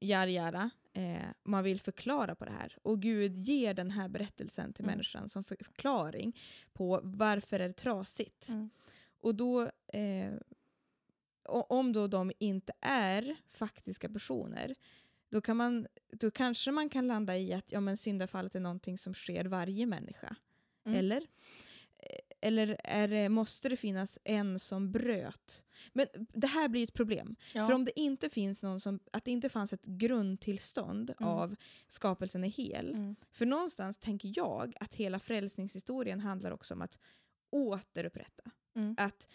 [0.00, 0.70] är jar jara.
[0.92, 2.78] Eh, man vill förklara på det här.
[2.82, 4.92] Och Gud ger den här berättelsen till Mm.
[4.94, 6.36] människan som för- förklaring
[6.72, 8.48] på varför är det trasigt.
[8.48, 8.70] Mm.
[9.20, 10.32] Och då, eh,
[11.48, 14.74] om då de inte är faktiska personer,
[15.28, 18.98] då, kan man, då kanske man kan landa i att ja, men syndafallet är någonting
[18.98, 20.36] som sker varje människa.
[20.84, 20.98] Mm.
[20.98, 21.26] Eller?
[22.46, 25.64] Eller är det, måste det finnas en som bröt?
[25.92, 27.36] Men det här blir ett problem.
[27.54, 27.66] Ja.
[27.66, 31.30] För om det inte finns någon som, att det inte fanns ett grundtillstånd Mm.
[31.32, 31.56] av
[31.88, 32.94] skapelsen är hel.
[32.94, 33.16] Mm.
[33.32, 36.98] För någonstans tänker jag att hela frälsningshistorien handlar också om att
[37.50, 38.50] återupprätta.
[38.74, 38.94] Mm.
[38.98, 39.28] Att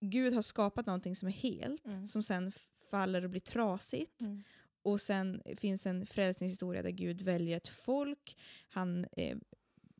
[0.00, 2.06] Gud har skapat någonting som är helt, Mm.
[2.06, 2.52] som sen
[2.90, 4.20] faller och blir trasigt.
[4.20, 4.42] Mm.
[4.82, 8.36] Och sen finns en frälsningshistoria där Gud väljer ett folk.
[8.68, 9.36] Han eh,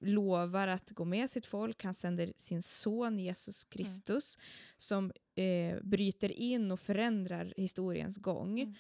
[0.03, 1.85] lovar att gå med sitt folk.
[1.85, 4.38] Han sänder sin son Jesus Kristus
[4.79, 8.61] som eh, bryter in och förändrar historiens gång.
[8.61, 8.75] Mm.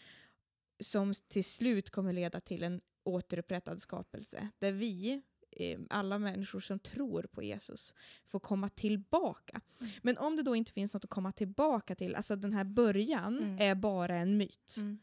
[0.80, 4.48] Som till slut kommer leda till en återupprättad skapelse.
[4.58, 7.94] Där vi, eh, alla människor som tror på Jesus,
[8.26, 9.60] får komma tillbaka.
[9.80, 9.92] Mm.
[10.02, 13.38] Men om det då inte finns något att komma tillbaka till, alltså den här början
[13.38, 13.56] Mm.
[13.60, 14.98] är bara en myt Mm.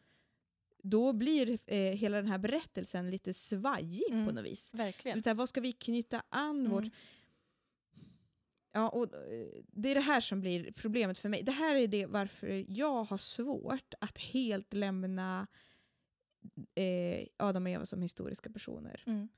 [0.83, 4.27] Då blir eh, hela den här berättelsen lite svajig Mm.
[4.27, 4.73] på något vis.
[4.73, 5.23] Verkligen.
[5.23, 6.71] Så här, vad ska vi knyta an Mm.
[6.71, 6.83] vårt...
[8.71, 11.43] Ja, och eh, det är det här som blir problemet för mig.
[11.43, 15.47] Det här är det varför jag har svårt att helt lämna
[16.75, 19.03] eh, Adam och Eva som historiska personer.
[19.07, 19.29] Mm.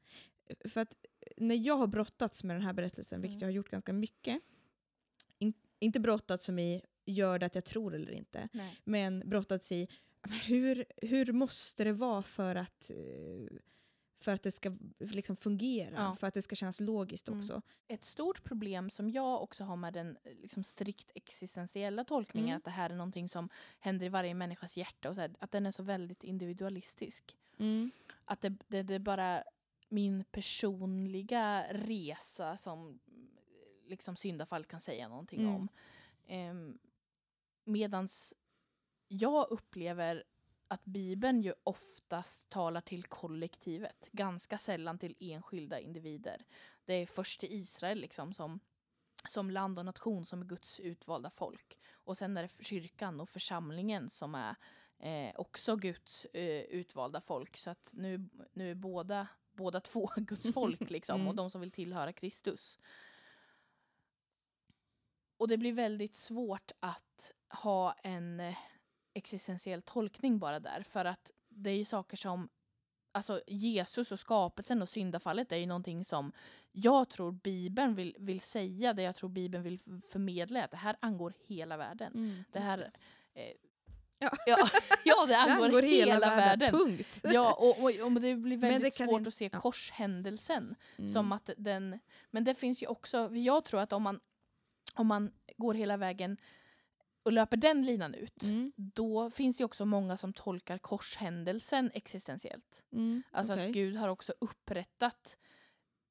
[0.65, 0.95] För att
[1.37, 3.41] när jag har brottats med den här berättelsen, vilket Mm.
[3.41, 4.41] jag har gjort ganska mycket,
[5.39, 8.79] in, inte brottats som i gör det att jag tror eller inte, Nej.
[8.83, 9.87] men brottats i
[10.29, 13.57] hur, hur måste det vara för att, eh,
[14.19, 16.15] för att det ska liksom fungera, Ja.
[16.15, 17.39] för att det ska kännas logiskt Mm.
[17.39, 17.61] också.
[17.87, 22.57] Ett stort problem som jag också har med den eh, liksom, strikt existentiella tolkningen, Mm.
[22.57, 25.51] att det här är någonting som händer i varje människas hjärta, och så här, att
[25.51, 27.37] den är så väldigt individualistisk.
[28.25, 29.43] Att det, det, det är bara
[29.89, 33.27] min personliga resa som mm,
[33.87, 35.55] liksom syndafall kan säga någonting Mm.
[35.55, 35.69] om.
[36.49, 36.77] Um,
[37.65, 38.33] medans
[39.11, 40.23] jag upplever
[40.67, 46.45] att Bibeln ju oftast talar till kollektivet, ganska sällan till enskilda individer.
[46.85, 48.59] Det är först till Israel liksom som,
[49.29, 51.79] som land och nation som är Guds utvalda folk.
[51.91, 54.55] Och sen är det kyrkan och församlingen som är
[54.99, 57.57] eh, också Guds eh, utvalda folk.
[57.57, 61.27] Så att nu, nu är båda, båda två Guds folk liksom, Mm.
[61.27, 62.79] och de som vill tillhöra Kristus.
[65.37, 68.57] Och det blir väldigt svårt att ha en eh,
[69.13, 70.83] existentiell tolkning bara där.
[70.89, 72.49] För att det är ju saker som,
[73.11, 76.31] alltså Jesus och skapelsen och syndafallet är ju någonting som
[76.71, 79.79] jag tror Bibeln vill, vill säga, det jag tror Bibeln vill
[80.11, 82.13] förmedla, att det här angår hela världen.
[82.13, 82.91] Mm, Det här...
[83.33, 83.43] Eh,
[84.23, 84.29] Ja.
[84.45, 84.57] ja,
[85.05, 86.71] ja, det Det angår, hela, världen.
[86.71, 87.21] punkt.
[87.23, 89.59] Ja, och, och, och det blir väldigt det svårt in- att se ja.
[89.61, 91.09] korshändelsen Mm.
[91.11, 91.99] som att den...
[92.31, 94.19] Men det finns ju också, jag tror att om man,
[94.93, 96.37] om man går hela vägen
[97.23, 98.71] och löper den linan ut, Mm.
[98.75, 102.83] då finns det också många som tolkar korshändelsen existentiellt.
[102.91, 103.23] Mm.
[103.31, 103.67] Alltså okej.
[103.67, 105.37] att Gud har också upprättat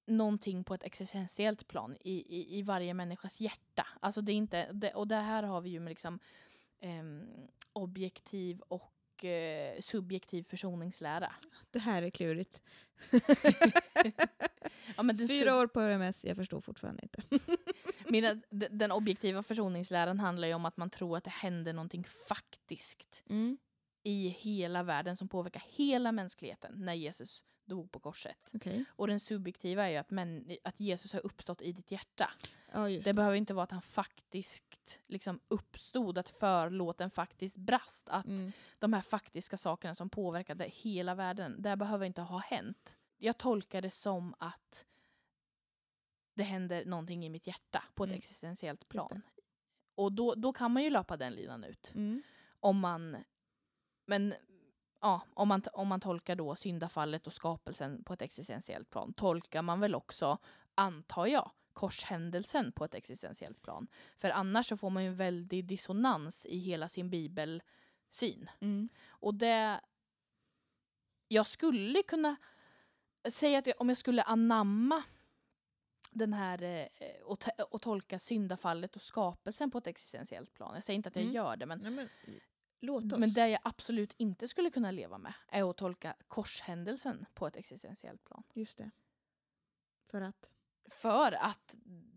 [0.06, 3.86] någonting på ett existentiellt plan i, i, i varje människas hjärta.
[4.00, 6.18] Alltså det är inte, det, och det här har vi ju med liksom
[6.80, 7.26] ehm,
[7.72, 11.32] objektiv och eh, subjektiv försoningslära.
[11.70, 12.62] Det här är klurigt.
[14.96, 17.22] Ja, Fyra år på RMS, jag förstår fortfarande inte.
[18.50, 23.22] D- den objektiva försoningsläran handlar ju om att man tror att det händer någonting faktiskt
[23.28, 23.58] Mm.
[24.02, 28.50] i hela världen som påverkar hela mänskligheten när Jesus dog på korset.
[28.54, 28.84] Okej.
[28.90, 32.30] Och den subjektiva är ju att, män, att Jesus har uppstått i ditt hjärta.
[32.72, 38.08] Ja, just Det behöver inte vara att han faktiskt liksom uppstod, att förlåten faktiskt brast.
[38.08, 38.52] Att Mm.
[38.78, 42.96] de här faktiska sakerna som påverkade hela världen, det behöver inte ha hänt.
[43.18, 44.84] Jag tolkar det som att
[46.40, 48.18] det händer någonting i mitt hjärta på ett Mm.
[48.18, 49.22] existentiellt plan.
[49.94, 51.92] Och då, då kan man ju löpa den linan ut.
[51.94, 52.22] Mm.
[52.61, 53.16] Om man,
[54.07, 54.35] men
[55.00, 59.62] ja, om man, om man tolkar då syndafallet och skapelsen på ett existentiellt plan, tolkar
[59.62, 60.38] man väl också,
[60.74, 63.87] antar jag, korshändelsen på ett existentiellt plan.
[64.16, 68.50] För annars så får man ju en väldig dissonans i hela sin bibelsyn.
[68.61, 68.88] Mm.
[69.09, 69.81] Och det...
[71.29, 72.37] Jag skulle kunna
[73.31, 75.03] säga att jag, om jag skulle anamma
[76.10, 77.22] den här eh,
[77.70, 80.74] och, tolka syndafallet och skapelsen på ett existentiellt plan.
[80.74, 81.34] Jag säger inte att jag Mm.
[81.34, 82.08] gör det, men, Nej, men,
[82.80, 83.18] låt oss.
[83.18, 87.56] men det jag absolut inte skulle kunna leva med är att tolka korshändelsen på ett
[87.56, 88.42] existentiellt plan.
[88.54, 88.90] Just det.
[90.06, 90.50] För att?
[90.90, 91.74] För att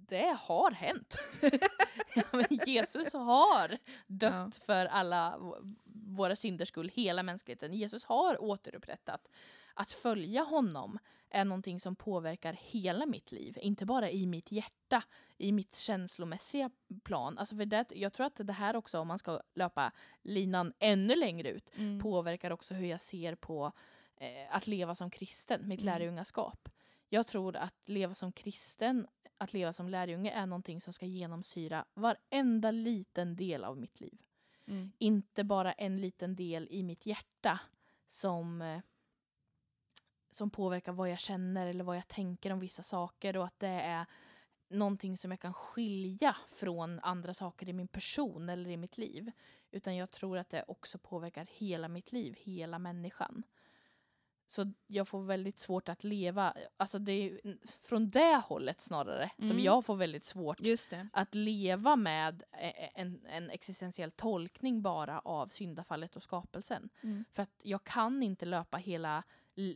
[0.08, 1.15] det har hänt.
[2.15, 3.77] ja, Jesus har
[4.08, 5.39] dött för alla
[5.93, 7.73] våra synders skull, hela mänskligheten.
[7.73, 9.27] Jesus har återupprättat.
[9.73, 10.99] Att följa honom
[11.34, 15.04] är någonting som påverkar hela mitt liv, inte bara i mitt hjärta,
[15.38, 16.69] i mitt känslomässiga
[17.04, 17.38] plan.
[17.38, 19.91] Alltså för det, jag tror att det här också, om man ska löpa
[20.22, 22.00] linan ännu längre ut, Mm.
[22.00, 23.72] påverkar också hur jag ser på
[24.17, 25.93] eh, att leva som kristen, mitt Mm.
[25.93, 26.69] lärjungaskap.
[27.10, 31.86] Jag tror att leva som kristen, att leva som lärjunge är någonting som ska genomsyra
[31.93, 34.22] varenda liten del av mitt liv.
[34.67, 34.91] Mm.
[34.98, 37.60] Inte bara en liten del i mitt hjärta
[38.10, 38.80] som, eh,
[40.34, 43.67] som påverkar vad jag känner eller vad jag tänker om vissa saker och att det
[43.67, 44.06] är
[44.69, 49.32] någonting som jag kan skilja från andra saker i min person eller i mitt liv.
[49.72, 53.43] Utan jag tror att det också påverkar hela mitt liv, hela människan.
[54.48, 59.46] Så jag får väldigt svårt att leva, alltså det är från det hållet snarare som
[59.46, 59.63] Mm.
[59.63, 60.60] jag får väldigt svårt
[61.13, 66.89] att leva med eh, en, en existentiell tolkning bara av syndafallet och skapelsen.
[67.04, 67.26] Mm.
[67.32, 69.24] För att jag kan inte löpa hela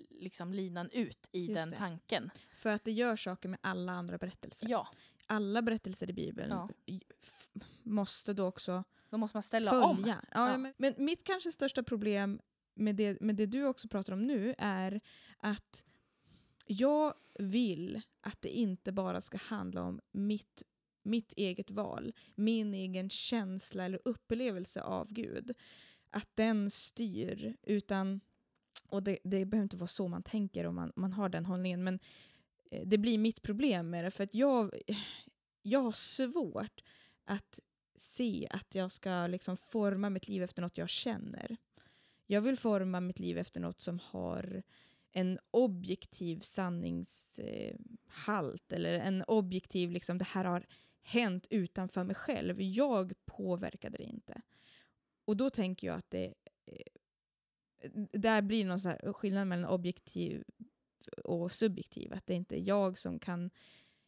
[0.09, 1.77] liksom, linan ut i Just den det.
[1.77, 2.29] tanken.
[2.55, 4.67] För att det gör saker med alla andra berättelser.
[4.69, 4.87] Ja,
[5.29, 6.69] Alla berättelser i Bibeln Ja.
[7.83, 9.85] måste då också då måste man ställa följa.
[9.87, 10.03] om.
[10.07, 10.57] Ja, Ja.
[10.57, 12.39] Men, men mitt kanske största problem
[12.75, 15.01] med det, med det du också pratar om nu är
[15.37, 15.85] att
[16.65, 20.63] jag vill att det inte bara ska handla om mitt,
[21.03, 25.51] mitt eget val, min egen känsla eller upplevelse av Gud.
[26.09, 28.21] Att den styr, utan,
[28.89, 31.83] och det, det behöver inte vara så man tänker om man, man har den hållningen,
[31.83, 31.99] men
[32.71, 34.81] eh, det blir mitt problem med det, för att jag,
[35.61, 36.83] jag har svårt
[37.25, 37.59] att
[37.95, 41.57] se att jag ska liksom forma mitt liv efter något jag känner.
[42.25, 44.63] Jag vill forma mitt liv efter något som har
[45.11, 50.65] en objektiv sanningshalt eller en objektiv, liksom det här har
[51.01, 52.61] hänt utanför mig själv.
[52.61, 54.41] Jag påverkade det inte.
[55.25, 56.33] Och då tänker jag att det
[56.65, 56.96] eh,
[58.11, 60.43] där blir någon så här skillnad mellan objektiv
[61.23, 62.13] och subjektiv.
[62.13, 63.49] Att det inte är jag som kan...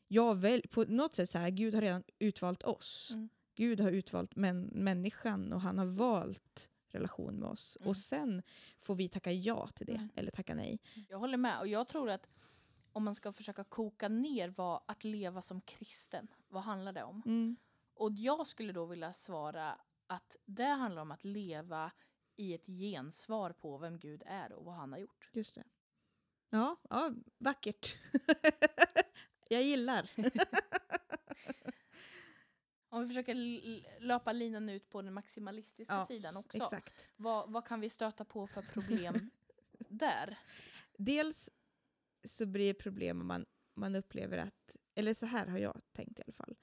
[0.07, 3.09] Jag väl, på något sätt så här, Gud har redan utvalt oss.
[3.11, 3.29] Mm.
[3.55, 7.77] Gud har utvalt män, människan och han har valt relation med oss.
[7.79, 7.89] Mm.
[7.89, 8.41] Och sen
[8.79, 10.09] får vi tacka ja till det, Mm.
[10.15, 10.79] eller tacka nej.
[11.09, 12.27] Jag håller med och jag tror att
[12.91, 17.23] om man ska försöka koka ner vad att leva som kristen, vad handlar det om?
[17.25, 17.57] Mm.
[17.93, 19.77] Och jag skulle då vilja svara
[20.07, 21.91] att det handlar om att leva
[22.39, 25.29] i ett gensvar på vem Gud är och vad han har gjort.
[25.33, 25.63] Just det.
[26.49, 27.97] Ja, ja vackert.
[29.49, 30.11] jag gillar.
[32.89, 33.35] Om vi försöker
[34.01, 36.57] löpa linan ut på den maximalistiska Ja, sidan också.
[36.57, 37.09] Exakt.
[37.15, 39.29] Vad, vad kan vi stöta på för problem
[39.89, 40.37] där?
[40.97, 41.49] Dels
[42.23, 46.19] så blir det problem om man, man upplever att, eller så här har jag tänkt
[46.19, 46.57] i alla fall,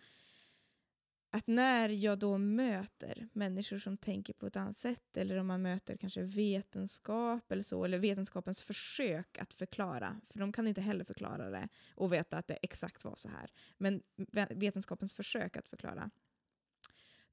[1.36, 5.62] att när jag då möter människor som tänker på ett annat sätt, eller om man
[5.62, 11.04] möter kanske vetenskap eller så, eller vetenskapens försök att förklara, för de kan inte heller
[11.04, 15.68] förklara det och veta att det exakt var så här, men ve- vetenskapens försök att
[15.68, 16.10] förklara,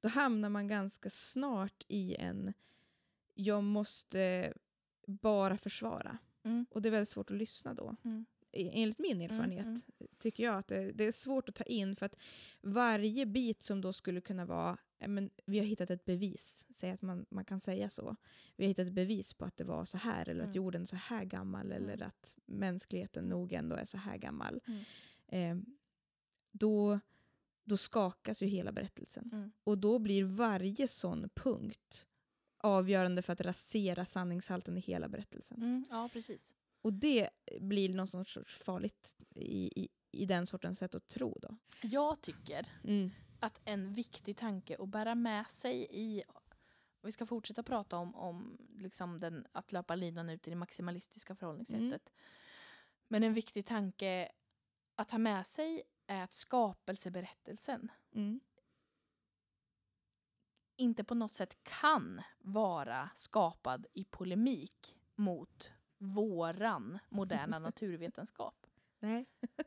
[0.00, 2.52] då hamnar man ganska snart i en,
[3.34, 4.52] jag måste
[5.06, 6.18] bara försvara.
[6.42, 6.66] Mm.
[6.70, 7.96] Och det är väldigt svårt att lyssna då.
[8.04, 8.24] Mm.
[8.56, 9.80] Enligt min erfarenhet mm.
[10.18, 12.16] tycker jag att det, det är svårt att ta in för att
[12.60, 17.02] varje bit som då skulle kunna vara, men, vi har hittat ett bevis, säg att
[17.02, 18.16] man, man kan säga så.
[18.56, 20.56] Vi har hittat ett bevis på att det var så här eller att Mm.
[20.56, 22.08] jorden är så här gammal eller Mm.
[22.08, 24.60] att mänskligheten nog ändå är så här gammal.
[24.66, 24.80] Mm.
[25.26, 25.66] Eh,
[26.52, 27.00] då,
[27.64, 29.30] då skakas ju hela berättelsen.
[29.32, 29.52] Mm.
[29.64, 32.06] Och då blir varje sån punkt
[32.58, 35.62] avgörande för att rasera sanningshalten i hela berättelsen.
[35.62, 35.84] Mm.
[35.90, 36.54] Ja, precis.
[36.84, 41.56] Och det blir något sorts farligt i, i, i den sortens sätt att tro då.
[41.82, 43.10] Jag tycker Mm.
[43.40, 46.22] att en viktig tanke att bära med sig i
[47.02, 51.34] vi ska fortsätta prata om, om liksom den, att löpa linan ut i det maximalistiska
[51.34, 52.12] förhållningssättet.
[53.08, 54.32] Men en viktig tanke
[54.96, 58.40] att ha med sig är att skapelseberättelsen Mm.
[60.76, 65.70] inte på något sätt kan vara skapad i polemik mot
[66.04, 68.66] våran moderna naturvetenskap.
[69.00, 69.26] Nej.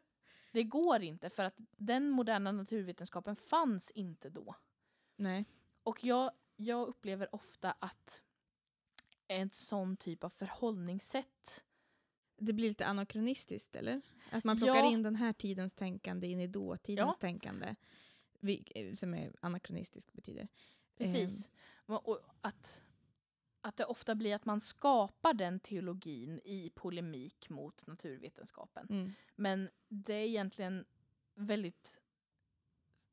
[0.51, 4.55] Det går inte för att den moderna naturvetenskapen fanns inte då.
[5.15, 5.45] Nej.
[5.83, 8.23] Och jag, jag upplever ofta att
[9.27, 11.63] en sån typ av förhållningssätt
[12.37, 14.01] Det blir lite anakronistiskt, eller?
[14.31, 14.91] Att man plockar Ja.
[14.91, 17.17] in den här tidens tänkande in i dåtidens Ja.
[17.19, 17.75] tänkande.
[18.75, 20.47] Eh, som är anakronistiskt betyder.
[20.97, 21.49] Precis.
[21.85, 22.81] Och, och att,
[23.67, 28.87] att det ofta blir att man skapar den teologin i polemik mot naturvetenskapen.
[28.89, 29.11] Mm.
[29.35, 30.85] Men det är egentligen
[31.33, 32.01] väldigt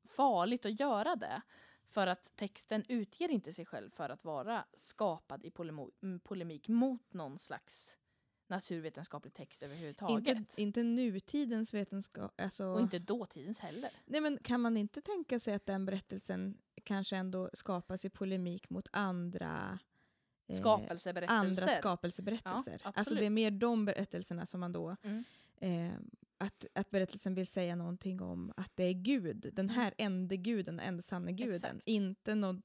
[0.04, 1.42] farligt att göra det.
[1.88, 6.68] För att texten utger inte sig själv för att vara skapad i polemo- mm, polemik
[6.68, 7.98] mot någon slags
[8.46, 10.36] naturvetenskaplig text överhuvudtaget.
[10.36, 12.40] Inte, inte nutidens vetenskap.
[12.40, 13.90] Alltså, Och inte dåtidens heller.
[14.04, 18.70] nej, men kan man inte tänka sig att den berättelsen kanske ändå skapas i polemik
[18.70, 19.78] mot andra
[20.52, 21.62] Skapelseberättelser.
[21.62, 22.80] andra skapelseberättelser.
[22.84, 24.96] Ja, alltså det är mer de berättelserna som man då...
[25.02, 25.24] Mm.
[25.60, 25.92] Eh,
[26.38, 30.76] att, att berättelsen vill säga någonting om att det är Gud, den här enda guden,
[30.76, 31.54] den enda sanna guden.
[31.54, 31.76] Mm.
[31.76, 31.88] Exakt.
[31.88, 32.62] Inte någon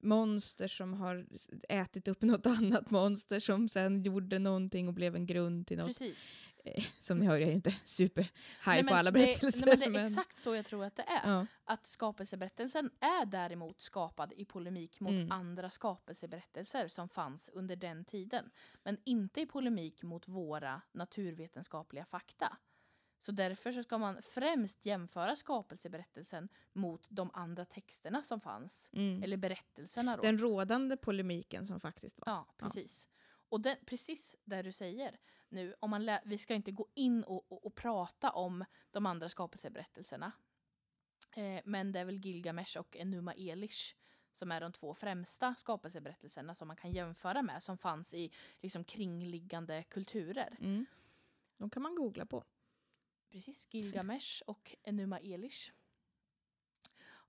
[0.00, 1.26] monster som har
[1.68, 5.86] ätit upp något annat monster som sen gjorde någonting och blev en grund till något.
[5.86, 6.34] Precis.
[6.64, 8.22] Eh, som ni hör, jag är inte super
[8.66, 9.66] Nej, high men på alla det- berättelser.
[9.66, 11.30] Nej, men det är exakt så jag tror att det är.
[11.30, 11.46] ja.
[11.64, 15.32] Att skapelseberättelsen är däremot skapad i polemik mot Mm.
[15.32, 18.50] andra skapelseberättelser som fanns under den tiden.
[18.84, 22.56] Men inte i polemik mot våra naturvetenskapliga fakta.
[23.20, 28.90] Så därför så ska man främst jämföra skapelseberättelsen mot de andra texterna som fanns.
[28.92, 29.22] mm.
[29.22, 30.22] Eller berättelserna då.
[30.22, 32.32] Den rådande polemiken som faktiskt var.
[32.32, 33.08] Ja, precis.
[33.48, 37.24] Och den, precis där du säger nu, om man lä- vi ska inte gå in
[37.24, 40.32] och, och, och prata om de andra skapelseberättelserna.
[41.36, 43.94] Eh, men det är väl Gilgamesh och Enuma Elish
[44.34, 48.84] som är de två främsta skapelseberättelserna som man kan jämföra med, som fanns i liksom
[48.84, 50.56] kringliggande kulturer.
[50.60, 50.86] Mm.
[51.56, 52.44] De kan man googla på.
[53.36, 55.72] Precis, Gilgamesh och Enuma Elish.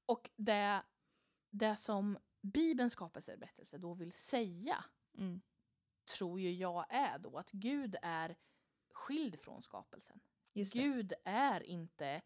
[0.05, 0.83] Och det,
[1.49, 4.85] det som Bibelns skapelseberättelse då vill säga
[5.17, 5.41] Mm.
[6.05, 8.35] tror ju jag är då att Gud är
[8.91, 10.19] skild från skapelsen.
[10.53, 12.21] Gud är inte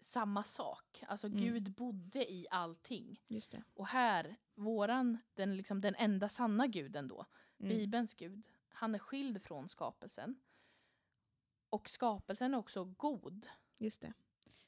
[0.00, 1.04] samma sak.
[1.08, 1.40] Alltså Mm.
[1.40, 3.20] Gud bodde i allting.
[3.28, 3.62] Just det.
[3.74, 7.26] Och här, våran, den, liksom, den enda sanna guden då,
[7.58, 7.68] Mm.
[7.68, 10.40] Bibelns gud, han är skild från skapelsen.
[11.70, 13.46] Och skapelsen är också god.
[13.78, 14.12] Just det.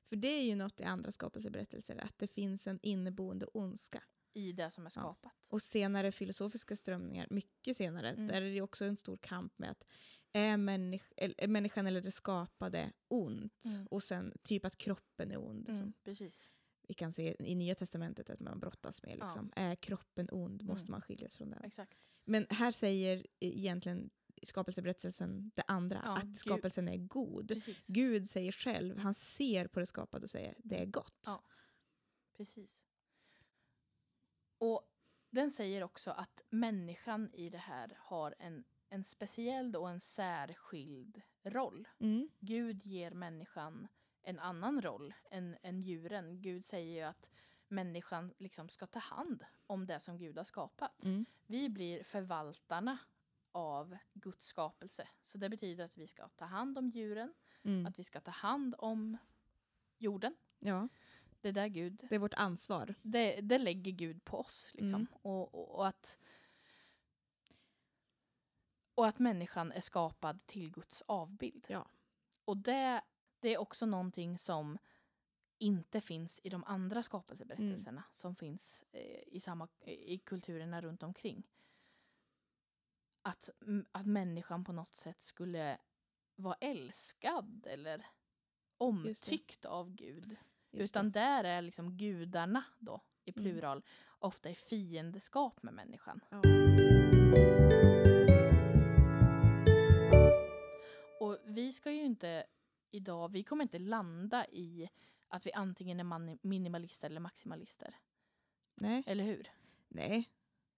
[0.08, 4.02] För det är ju något i andra skapelseberättelser, att det finns en inneboende ondska.
[4.34, 4.90] I det som är Ja.
[4.90, 5.32] skapat.
[5.48, 8.26] Och senare filosofiska strömningar, mycket senare, Mm.
[8.26, 9.84] där är det också en stor kamp med att
[10.32, 13.64] är, människ är människan eller det skapade ont?
[13.64, 13.86] Mm.
[13.86, 15.66] Och sen typ att kroppen är ond.
[15.66, 16.52] Som precis.
[16.88, 19.18] vi kan se i Nya Testamentet att man brottas med.
[19.18, 19.52] Liksom.
[19.56, 20.90] Är kroppen ond måste Mm.
[20.90, 21.64] man skiljas från den.
[21.64, 21.98] Exakt.
[22.24, 24.10] Men här säger egentligen
[24.42, 27.48] skapelseberättelsen det andra, Ja, att Gud- skapelsen är god.
[27.48, 27.86] Precis.
[27.86, 31.22] Gud säger själv, han ser på det skapade och säger det är gott.
[31.26, 31.42] Ja.
[32.36, 32.70] Precis.
[34.62, 34.88] Och
[35.30, 41.22] den säger också att människan i det här har en, en speciell och en särskild
[41.42, 41.88] roll.
[41.98, 42.28] Mm.
[42.40, 43.88] Gud ger människan
[44.22, 46.42] en annan roll än, än djuren.
[46.42, 47.30] Gud säger ju att
[47.68, 51.04] människan liksom ska ta hand om det som Gud har skapat.
[51.04, 51.26] Mm.
[51.46, 52.98] Vi blir förvaltarna
[53.52, 55.08] av Guds skapelse.
[55.22, 57.34] Så det betyder att vi ska ta hand om djuren,
[57.64, 57.86] Mm.
[57.86, 59.16] att vi ska ta hand om
[59.98, 60.34] jorden.
[60.58, 60.88] Ja,
[61.42, 62.94] Det är där Gud det är vårt ansvar.
[63.02, 64.70] det, det lägger Gud på oss.
[64.74, 65.00] Liksom.
[65.00, 65.06] Mm.
[65.22, 66.18] Och, och, och, att,
[68.94, 71.66] och att människan är skapad till Guds avbild.
[71.68, 71.88] Ja.
[72.44, 73.02] Och det,
[73.40, 74.78] det är också någonting som
[75.58, 78.10] inte finns i de andra skapelseberättelserna Mm.
[78.12, 81.42] som finns eh, i, samma, i kulturerna runt omkring.
[83.22, 83.50] Att,
[83.92, 85.78] att människan på något sätt skulle
[86.34, 88.06] vara älskad eller
[88.78, 90.36] omtyckt av Gud.
[90.72, 91.20] Just Utan det.
[91.20, 93.42] där är liksom gudarna då, i Mm.
[93.52, 93.82] plural,
[94.18, 96.20] ofta i fiendskap med människan.
[96.30, 96.40] Ja.
[101.20, 102.44] Och vi ska ju inte
[102.90, 104.88] idag, vi kommer inte landa i
[105.28, 107.94] att vi antingen är minimalister eller maximalister.
[108.74, 109.02] Nej.
[109.06, 109.50] Eller hur?
[109.88, 110.28] Nej.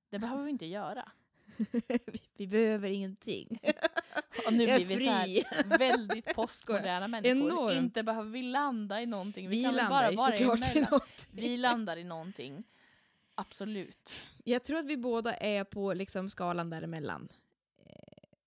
[0.09, 1.13] Det behöver vi inte göra.
[2.37, 3.61] vi behöver ingenting.
[4.47, 5.45] Och nu Jag är blir vi så här fri.
[5.79, 7.31] väldigt postmoderna människor.
[7.37, 7.77] Enormt.
[7.79, 9.49] Inte behöver vi landa i någonting.
[9.49, 11.27] Vi, Vi, kan landar bara vara såklart i något.
[11.31, 12.65] Vi landar i någonting.
[13.35, 14.13] Absolut.
[14.45, 17.29] Jag tror att vi båda är på liksom skalan däremellan.
[17.87, 17.93] Eh,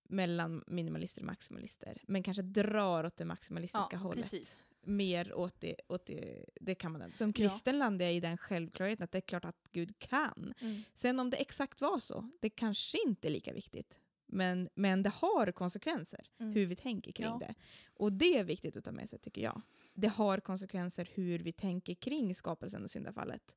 [0.08, 1.98] mellan minimalister och maximalister.
[2.06, 4.22] Men kanske drar åt det maximalistiska Ja, hållet.
[4.30, 4.64] precis.
[4.82, 7.16] Mer åt det, åt det, det kan man ändå.
[7.16, 10.54] Som kristen landar jag i den självklarheten att det är klart att Gud kan.
[10.60, 10.82] Mm.
[10.94, 14.00] Sen om det exakt var så, det kanske inte är lika viktigt.
[14.28, 16.52] Men, men det har konsekvenser, Mm.
[16.52, 17.38] hur vi tänker kring Ja.
[17.40, 17.54] det.
[17.94, 19.60] Och det är viktigt att ta med sig tycker jag.
[19.94, 23.56] Det har konsekvenser hur vi tänker kring skapelsen och syndafallet.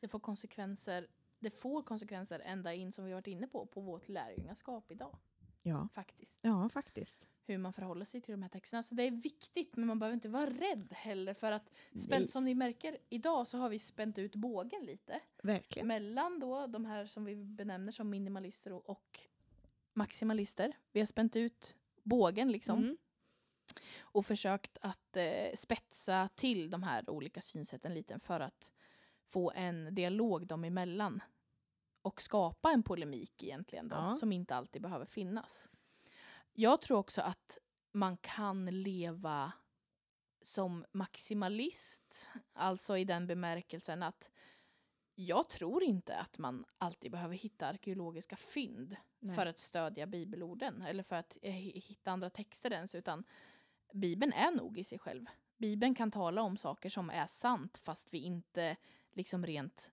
[0.00, 1.06] Det får konsekvenser
[1.42, 5.16] det får konsekvenser ända in, som vi varit inne på, på vårt lärjungaskap idag.
[5.62, 6.38] Ja, Faktiskt.
[6.42, 7.26] ja faktiskt.
[7.46, 8.82] Hur man förhåller sig till de här texterna.
[8.82, 11.34] Så det är viktigt, men man behöver inte vara rädd heller.
[11.34, 11.70] För att,
[12.04, 15.20] spänt, som ni märker, idag så har vi spänt ut bågen lite.
[15.42, 15.88] Verkligen.
[15.88, 19.20] Mellan då de här som vi benämner som minimalister och
[20.00, 20.72] maximalister.
[20.92, 22.78] Vi har spänt ut bågen liksom.
[22.78, 22.96] Mm.
[24.00, 28.70] och försökt att eh, spetsa till de här olika synsätten lite för att
[29.28, 31.22] få en dialog dem emellan.
[32.02, 34.16] Och skapa en polemik egentligen då, Ja.
[34.16, 35.68] som inte alltid behöver finnas.
[36.52, 37.58] Jag tror också att
[37.92, 39.52] man kan leva
[40.42, 44.30] som maximalist, alltså i den bemärkelsen att
[45.26, 49.34] jag tror inte att man alltid behöver hitta arkeologiska fynd Nej.
[49.36, 53.24] för att stödja bibelorden eller för att eh, hi- hitta andra texter ens, utan
[53.92, 55.26] Bibeln är nog i sig själv.
[55.56, 58.76] Bibeln kan tala om saker som är sant fast vi inte
[59.12, 59.90] liksom rent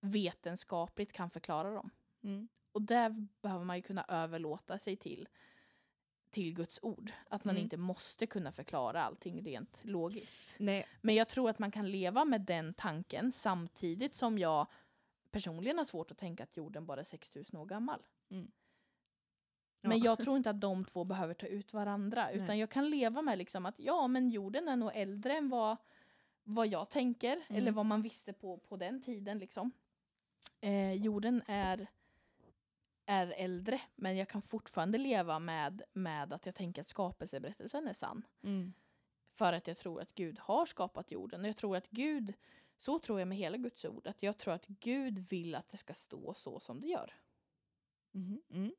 [0.00, 1.90] vetenskapligt kan förklara dem.
[2.22, 2.48] Mm.
[2.72, 5.28] Och där behöver man ju kunna överlåta sig till,
[6.30, 7.12] till Guds ord.
[7.28, 7.62] Att man Mm.
[7.64, 10.56] inte måste kunna förklara allting rent logiskt.
[10.60, 14.66] Nej, Men jag tror att man kan leva med den tanken samtidigt som jag
[15.30, 18.02] personligen har svårt att tänka att jorden bara är 6000 år gammal.
[19.80, 20.04] Men Ja.
[20.04, 22.30] jag tror inte att de två behöver ta ut varandra.
[22.30, 22.58] Utan Nej.
[22.60, 25.76] jag kan leva med liksom att ja, men jorden är nog äldre än vad,
[26.44, 27.32] vad jag tänker.
[27.32, 27.44] Mm.
[27.48, 29.38] Eller vad man visste på, på den tiden.
[29.38, 29.70] Liksom.
[30.60, 31.86] Eh, jorden är
[33.06, 37.92] är äldre men jag kan fortfarande leva med, med att jag tänker att skapelseberättelsen är
[37.92, 38.26] sann.
[38.42, 38.72] Mm.
[39.32, 41.40] För att jag tror att Gud har skapat jorden.
[41.40, 42.34] Och jag tror att Gud,
[42.78, 45.76] så tror jag med hela Guds ord, att jag tror att Gud vill att det
[45.76, 47.14] ska stå så som det gör.
[48.12, 48.42] Mhm.
[48.50, 48.72] Mm.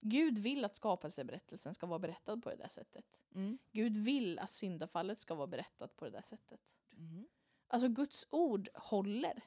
[0.00, 3.04] Gud vill att skapelseberättelsen ska vara berättad på det där sättet.
[3.34, 3.58] Mm.
[3.72, 6.60] Gud vill att syndafallet ska vara berättat på det där sättet.
[6.96, 7.26] Mm.
[7.66, 9.42] Alltså Guds ord håller.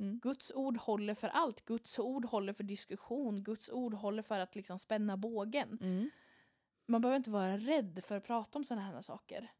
[0.00, 0.18] Mm.
[0.18, 1.64] Guds ord håller för allt.
[1.64, 3.42] Guds ord håller för diskussion.
[3.42, 5.78] Guds ord håller för att liksom spänna bågen.
[5.82, 6.10] Mm.
[6.86, 9.50] Man behöver inte vara rädd för att prata om sådana här saker.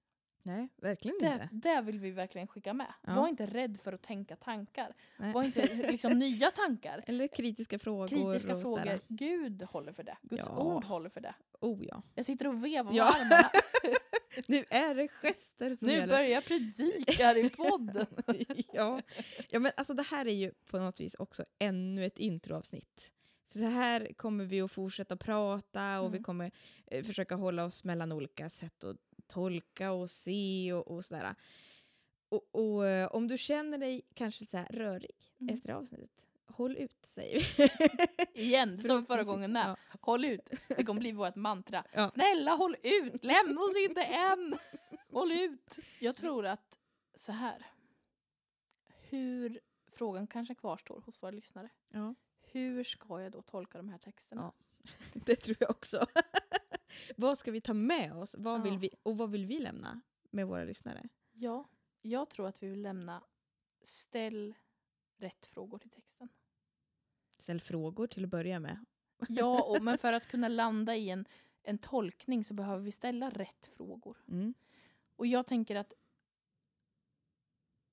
[0.42, 1.68] Nej, verkligen Det, inte.
[1.68, 2.92] det vill vi verkligen skicka med.
[3.02, 3.14] Ja.
[3.14, 4.94] Var inte rädd för att tänka tankar.
[5.18, 5.32] Nej.
[5.32, 7.04] Var inte liksom nya tankar.
[7.06, 8.08] Eller kritiska frågor.
[8.08, 8.78] Kritiska frågor.
[8.78, 9.00] sådär.
[9.08, 10.16] Gud håller för det.
[10.22, 10.62] Guds Ja.
[10.62, 11.34] ord håller för det.
[11.60, 12.02] Oh ja.
[12.14, 13.04] Jag sitter och vevar Ja.
[13.04, 13.50] med armarna.
[14.48, 16.06] Nu är det gester som Nu gäller.
[16.06, 18.06] börjar jag predika här i podden.
[18.72, 19.02] ja.
[19.50, 23.12] ja, men alltså det här är ju på något vis också ännu ett introavsnitt.
[23.52, 26.24] För så här kommer vi att fortsätta prata och vi Mm.
[26.24, 26.50] kommer
[26.86, 31.34] eh, försöka hålla oss mellan olika sätt att tolka och se och, och sådär.
[32.28, 35.10] Och, och eh, om du känner dig kanske så rörig
[35.40, 35.54] Mm.
[35.54, 38.42] efter avsnittet, håll ut säger vi.
[38.42, 39.68] Igen, som förra gången med.
[39.68, 39.76] Ja.
[40.00, 40.48] Håll ut.
[40.68, 41.84] Det kommer bli vårt mantra.
[41.92, 42.08] Ja.
[42.08, 43.24] Snälla håll ut!
[43.24, 44.58] Lämna oss inte än!
[45.10, 45.78] Håll ut!
[45.98, 46.78] Jag tror att
[47.14, 47.66] så här.
[48.88, 49.60] Hur,
[49.92, 51.68] frågan kanske kvarstår hos våra lyssnare.
[51.88, 52.14] Ja.
[52.40, 54.52] Hur ska jag då tolka de här texterna?
[55.12, 56.06] Det tror jag också.
[57.16, 58.34] vad ska vi ta med oss?
[58.38, 61.08] Vad vill vi, och vad vill vi lämna med våra lyssnare?
[61.32, 61.68] Ja,
[62.02, 63.22] jag tror att vi vill lämna
[63.82, 64.54] ställ
[65.16, 66.28] rätt frågor till texten.
[67.40, 68.84] Ställ frågor till att börja med.
[69.28, 71.24] Ja, och, men för att kunna landa i en,
[71.62, 74.16] en tolkning så behöver vi ställa rätt frågor.
[74.28, 74.54] Mm.
[75.16, 75.92] Och jag tänker att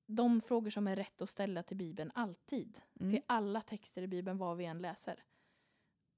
[0.06, 3.12] de frågor som är rätt att ställa till Bibeln alltid, Mm.
[3.12, 5.24] till alla texter i Bibeln, vad vi än läser.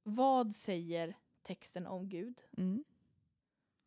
[0.04, 2.42] Vad säger texten om Gud?
[2.58, 2.84] Mm.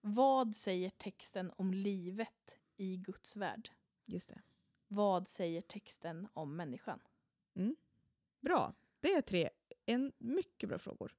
[0.00, 3.70] Vad säger texten om livet i Guds värld?
[4.04, 4.42] Just det.
[4.88, 7.00] Vad säger texten om människan?
[8.40, 8.74] Bra.
[9.02, 9.50] Det är tre
[9.86, 11.14] en mycket bra frågor.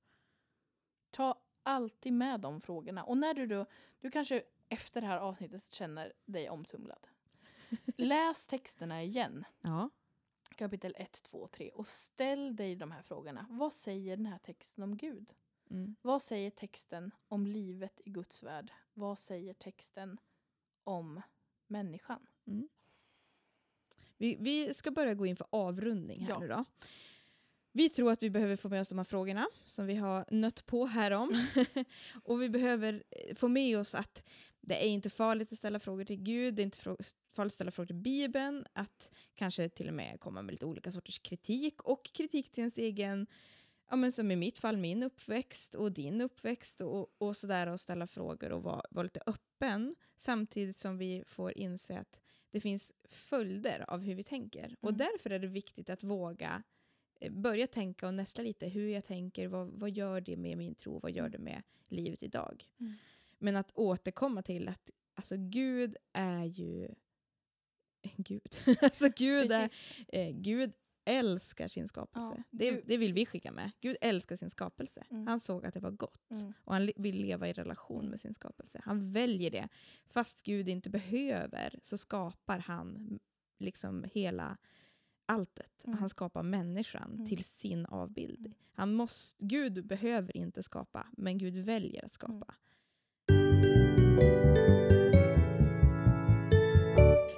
[1.12, 3.04] Ta alltid med de frågorna.
[3.04, 3.66] Och när du då,
[4.00, 7.08] du kanske efter det här avsnittet känner dig omtumlad.
[7.98, 9.46] Läs texterna igen.
[9.62, 9.90] Ja.
[10.56, 13.46] kapitel 1, 2, 3 och ställ dig de här frågorna.
[13.50, 15.34] Vad säger den här texten om Gud?
[15.70, 15.96] Mm.
[16.02, 18.72] Vad säger texten om livet i Guds värld?
[18.94, 20.18] Vad säger texten
[20.84, 21.22] om
[21.68, 22.28] människan?
[24.18, 26.40] Vi, vi ska börja gå in för avrundning här Ja.
[26.40, 26.66] nu då.
[27.76, 30.66] Vi tror att vi behöver få med oss de här frågorna som vi har nött
[30.66, 31.46] på här om.
[32.24, 34.24] och vi behöver eh, få med oss att
[34.62, 36.78] det är inte farligt att ställa frågor till Gud, det är inte
[37.36, 40.92] farligt att ställa frågor till Bibeln, att kanske till och med komma med lite olika
[40.92, 43.28] sorters kritik och kritik till ens egen,
[43.90, 47.80] ja men som i mitt fall min uppväxt och din uppväxt och, och sådär och
[47.82, 52.22] ställa frågor och vara vara lite öppen samtidigt som vi får inse att
[52.52, 54.76] det finns följder av hur vi tänker.
[54.82, 54.98] Och Mm.
[54.98, 56.64] därför är det viktigt att våga
[57.32, 61.00] börja tänka och nästla lite hur jag tänker, vad, vad gör det med min tro,
[61.00, 62.66] vad gör det med livet idag?
[62.80, 62.94] Mm.
[63.38, 66.90] Men att återkomma till att alltså Gud är ju
[68.18, 68.56] Gud.
[68.82, 69.70] alltså Gud, är,
[70.08, 70.74] eh, Gud
[71.06, 72.34] älskar sin skapelse.
[72.38, 73.72] Ja, det, det vill vi skicka med.
[73.82, 75.04] Gud älskar sin skapelse.
[75.10, 75.28] Mm.
[75.28, 76.32] Han såg att det var gott.
[76.32, 76.54] Mm.
[76.58, 78.12] Och han vill leva i relation Mm.
[78.12, 78.82] med sin skapelse.
[78.86, 79.70] Han väljer det.
[80.08, 83.20] Fast Gud inte behöver så skapar han
[83.60, 84.58] liksom hela
[85.26, 85.84] alltet.
[85.86, 85.98] Mm.
[86.00, 87.26] Han skapar människan Mm.
[87.26, 88.40] till sin avbild.
[88.46, 88.54] Mm.
[88.74, 92.40] Han måste, Gud behöver inte skapa, men Gud väljer att Mm.
[92.42, 92.56] skapa.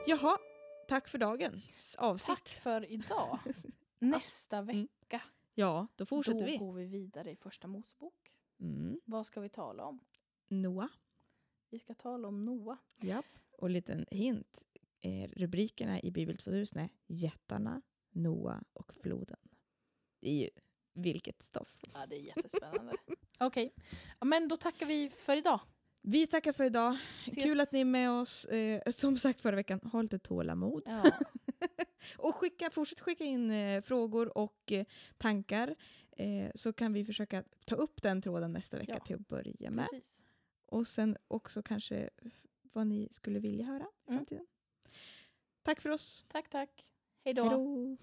[0.08, 0.38] Jaha,
[0.88, 2.26] tack för dagens avsnitt.
[2.38, 3.40] Tack för idag.
[4.00, 4.66] Nästa Mm.
[4.82, 5.22] vecka
[5.58, 6.58] Ja, då fortsätter då vi.
[6.58, 8.32] går vi vidare i första Mosebok.
[8.60, 9.00] Mm.
[9.06, 10.00] Vad ska vi tala om?
[10.48, 10.90] Noah.
[11.70, 12.78] Vi ska tala om Noa.
[13.02, 13.26] Japp.
[13.52, 14.64] Och en liten hint.
[15.06, 17.82] Eh, rubrikerna i Bibel 2000 är Jättarna,
[18.12, 19.38] Noa och floden.
[20.22, 20.50] Det är ju
[20.94, 21.82] vilket stoff.
[21.94, 22.94] Ja, det är jättespännande.
[23.40, 23.74] Okej,
[24.20, 25.60] ja, men då tackar vi för idag.
[26.02, 26.98] Vi tackar för idag.
[27.28, 27.44] Ses.
[27.44, 28.46] Kul att ni är med oss.
[28.46, 30.84] Eh, som sagt förra veckan, ha lite tålamod.
[30.86, 31.12] Ja,
[32.18, 34.86] Och skicka, fortsätt skicka in eh, frågor och eh,
[35.18, 35.76] tankar.
[36.12, 39.06] Eh, så kan vi försöka ta upp den tråden nästa vecka Ja.
[39.06, 39.88] till att börja med.
[39.92, 40.22] precis.
[40.66, 42.10] Och sen också kanske
[42.62, 44.18] vad ni skulle vilja höra i Mm.
[44.20, 44.46] framtiden.
[45.66, 46.26] Tack för oss.
[46.28, 46.70] Tack, tack.
[47.24, 47.98] Hej då.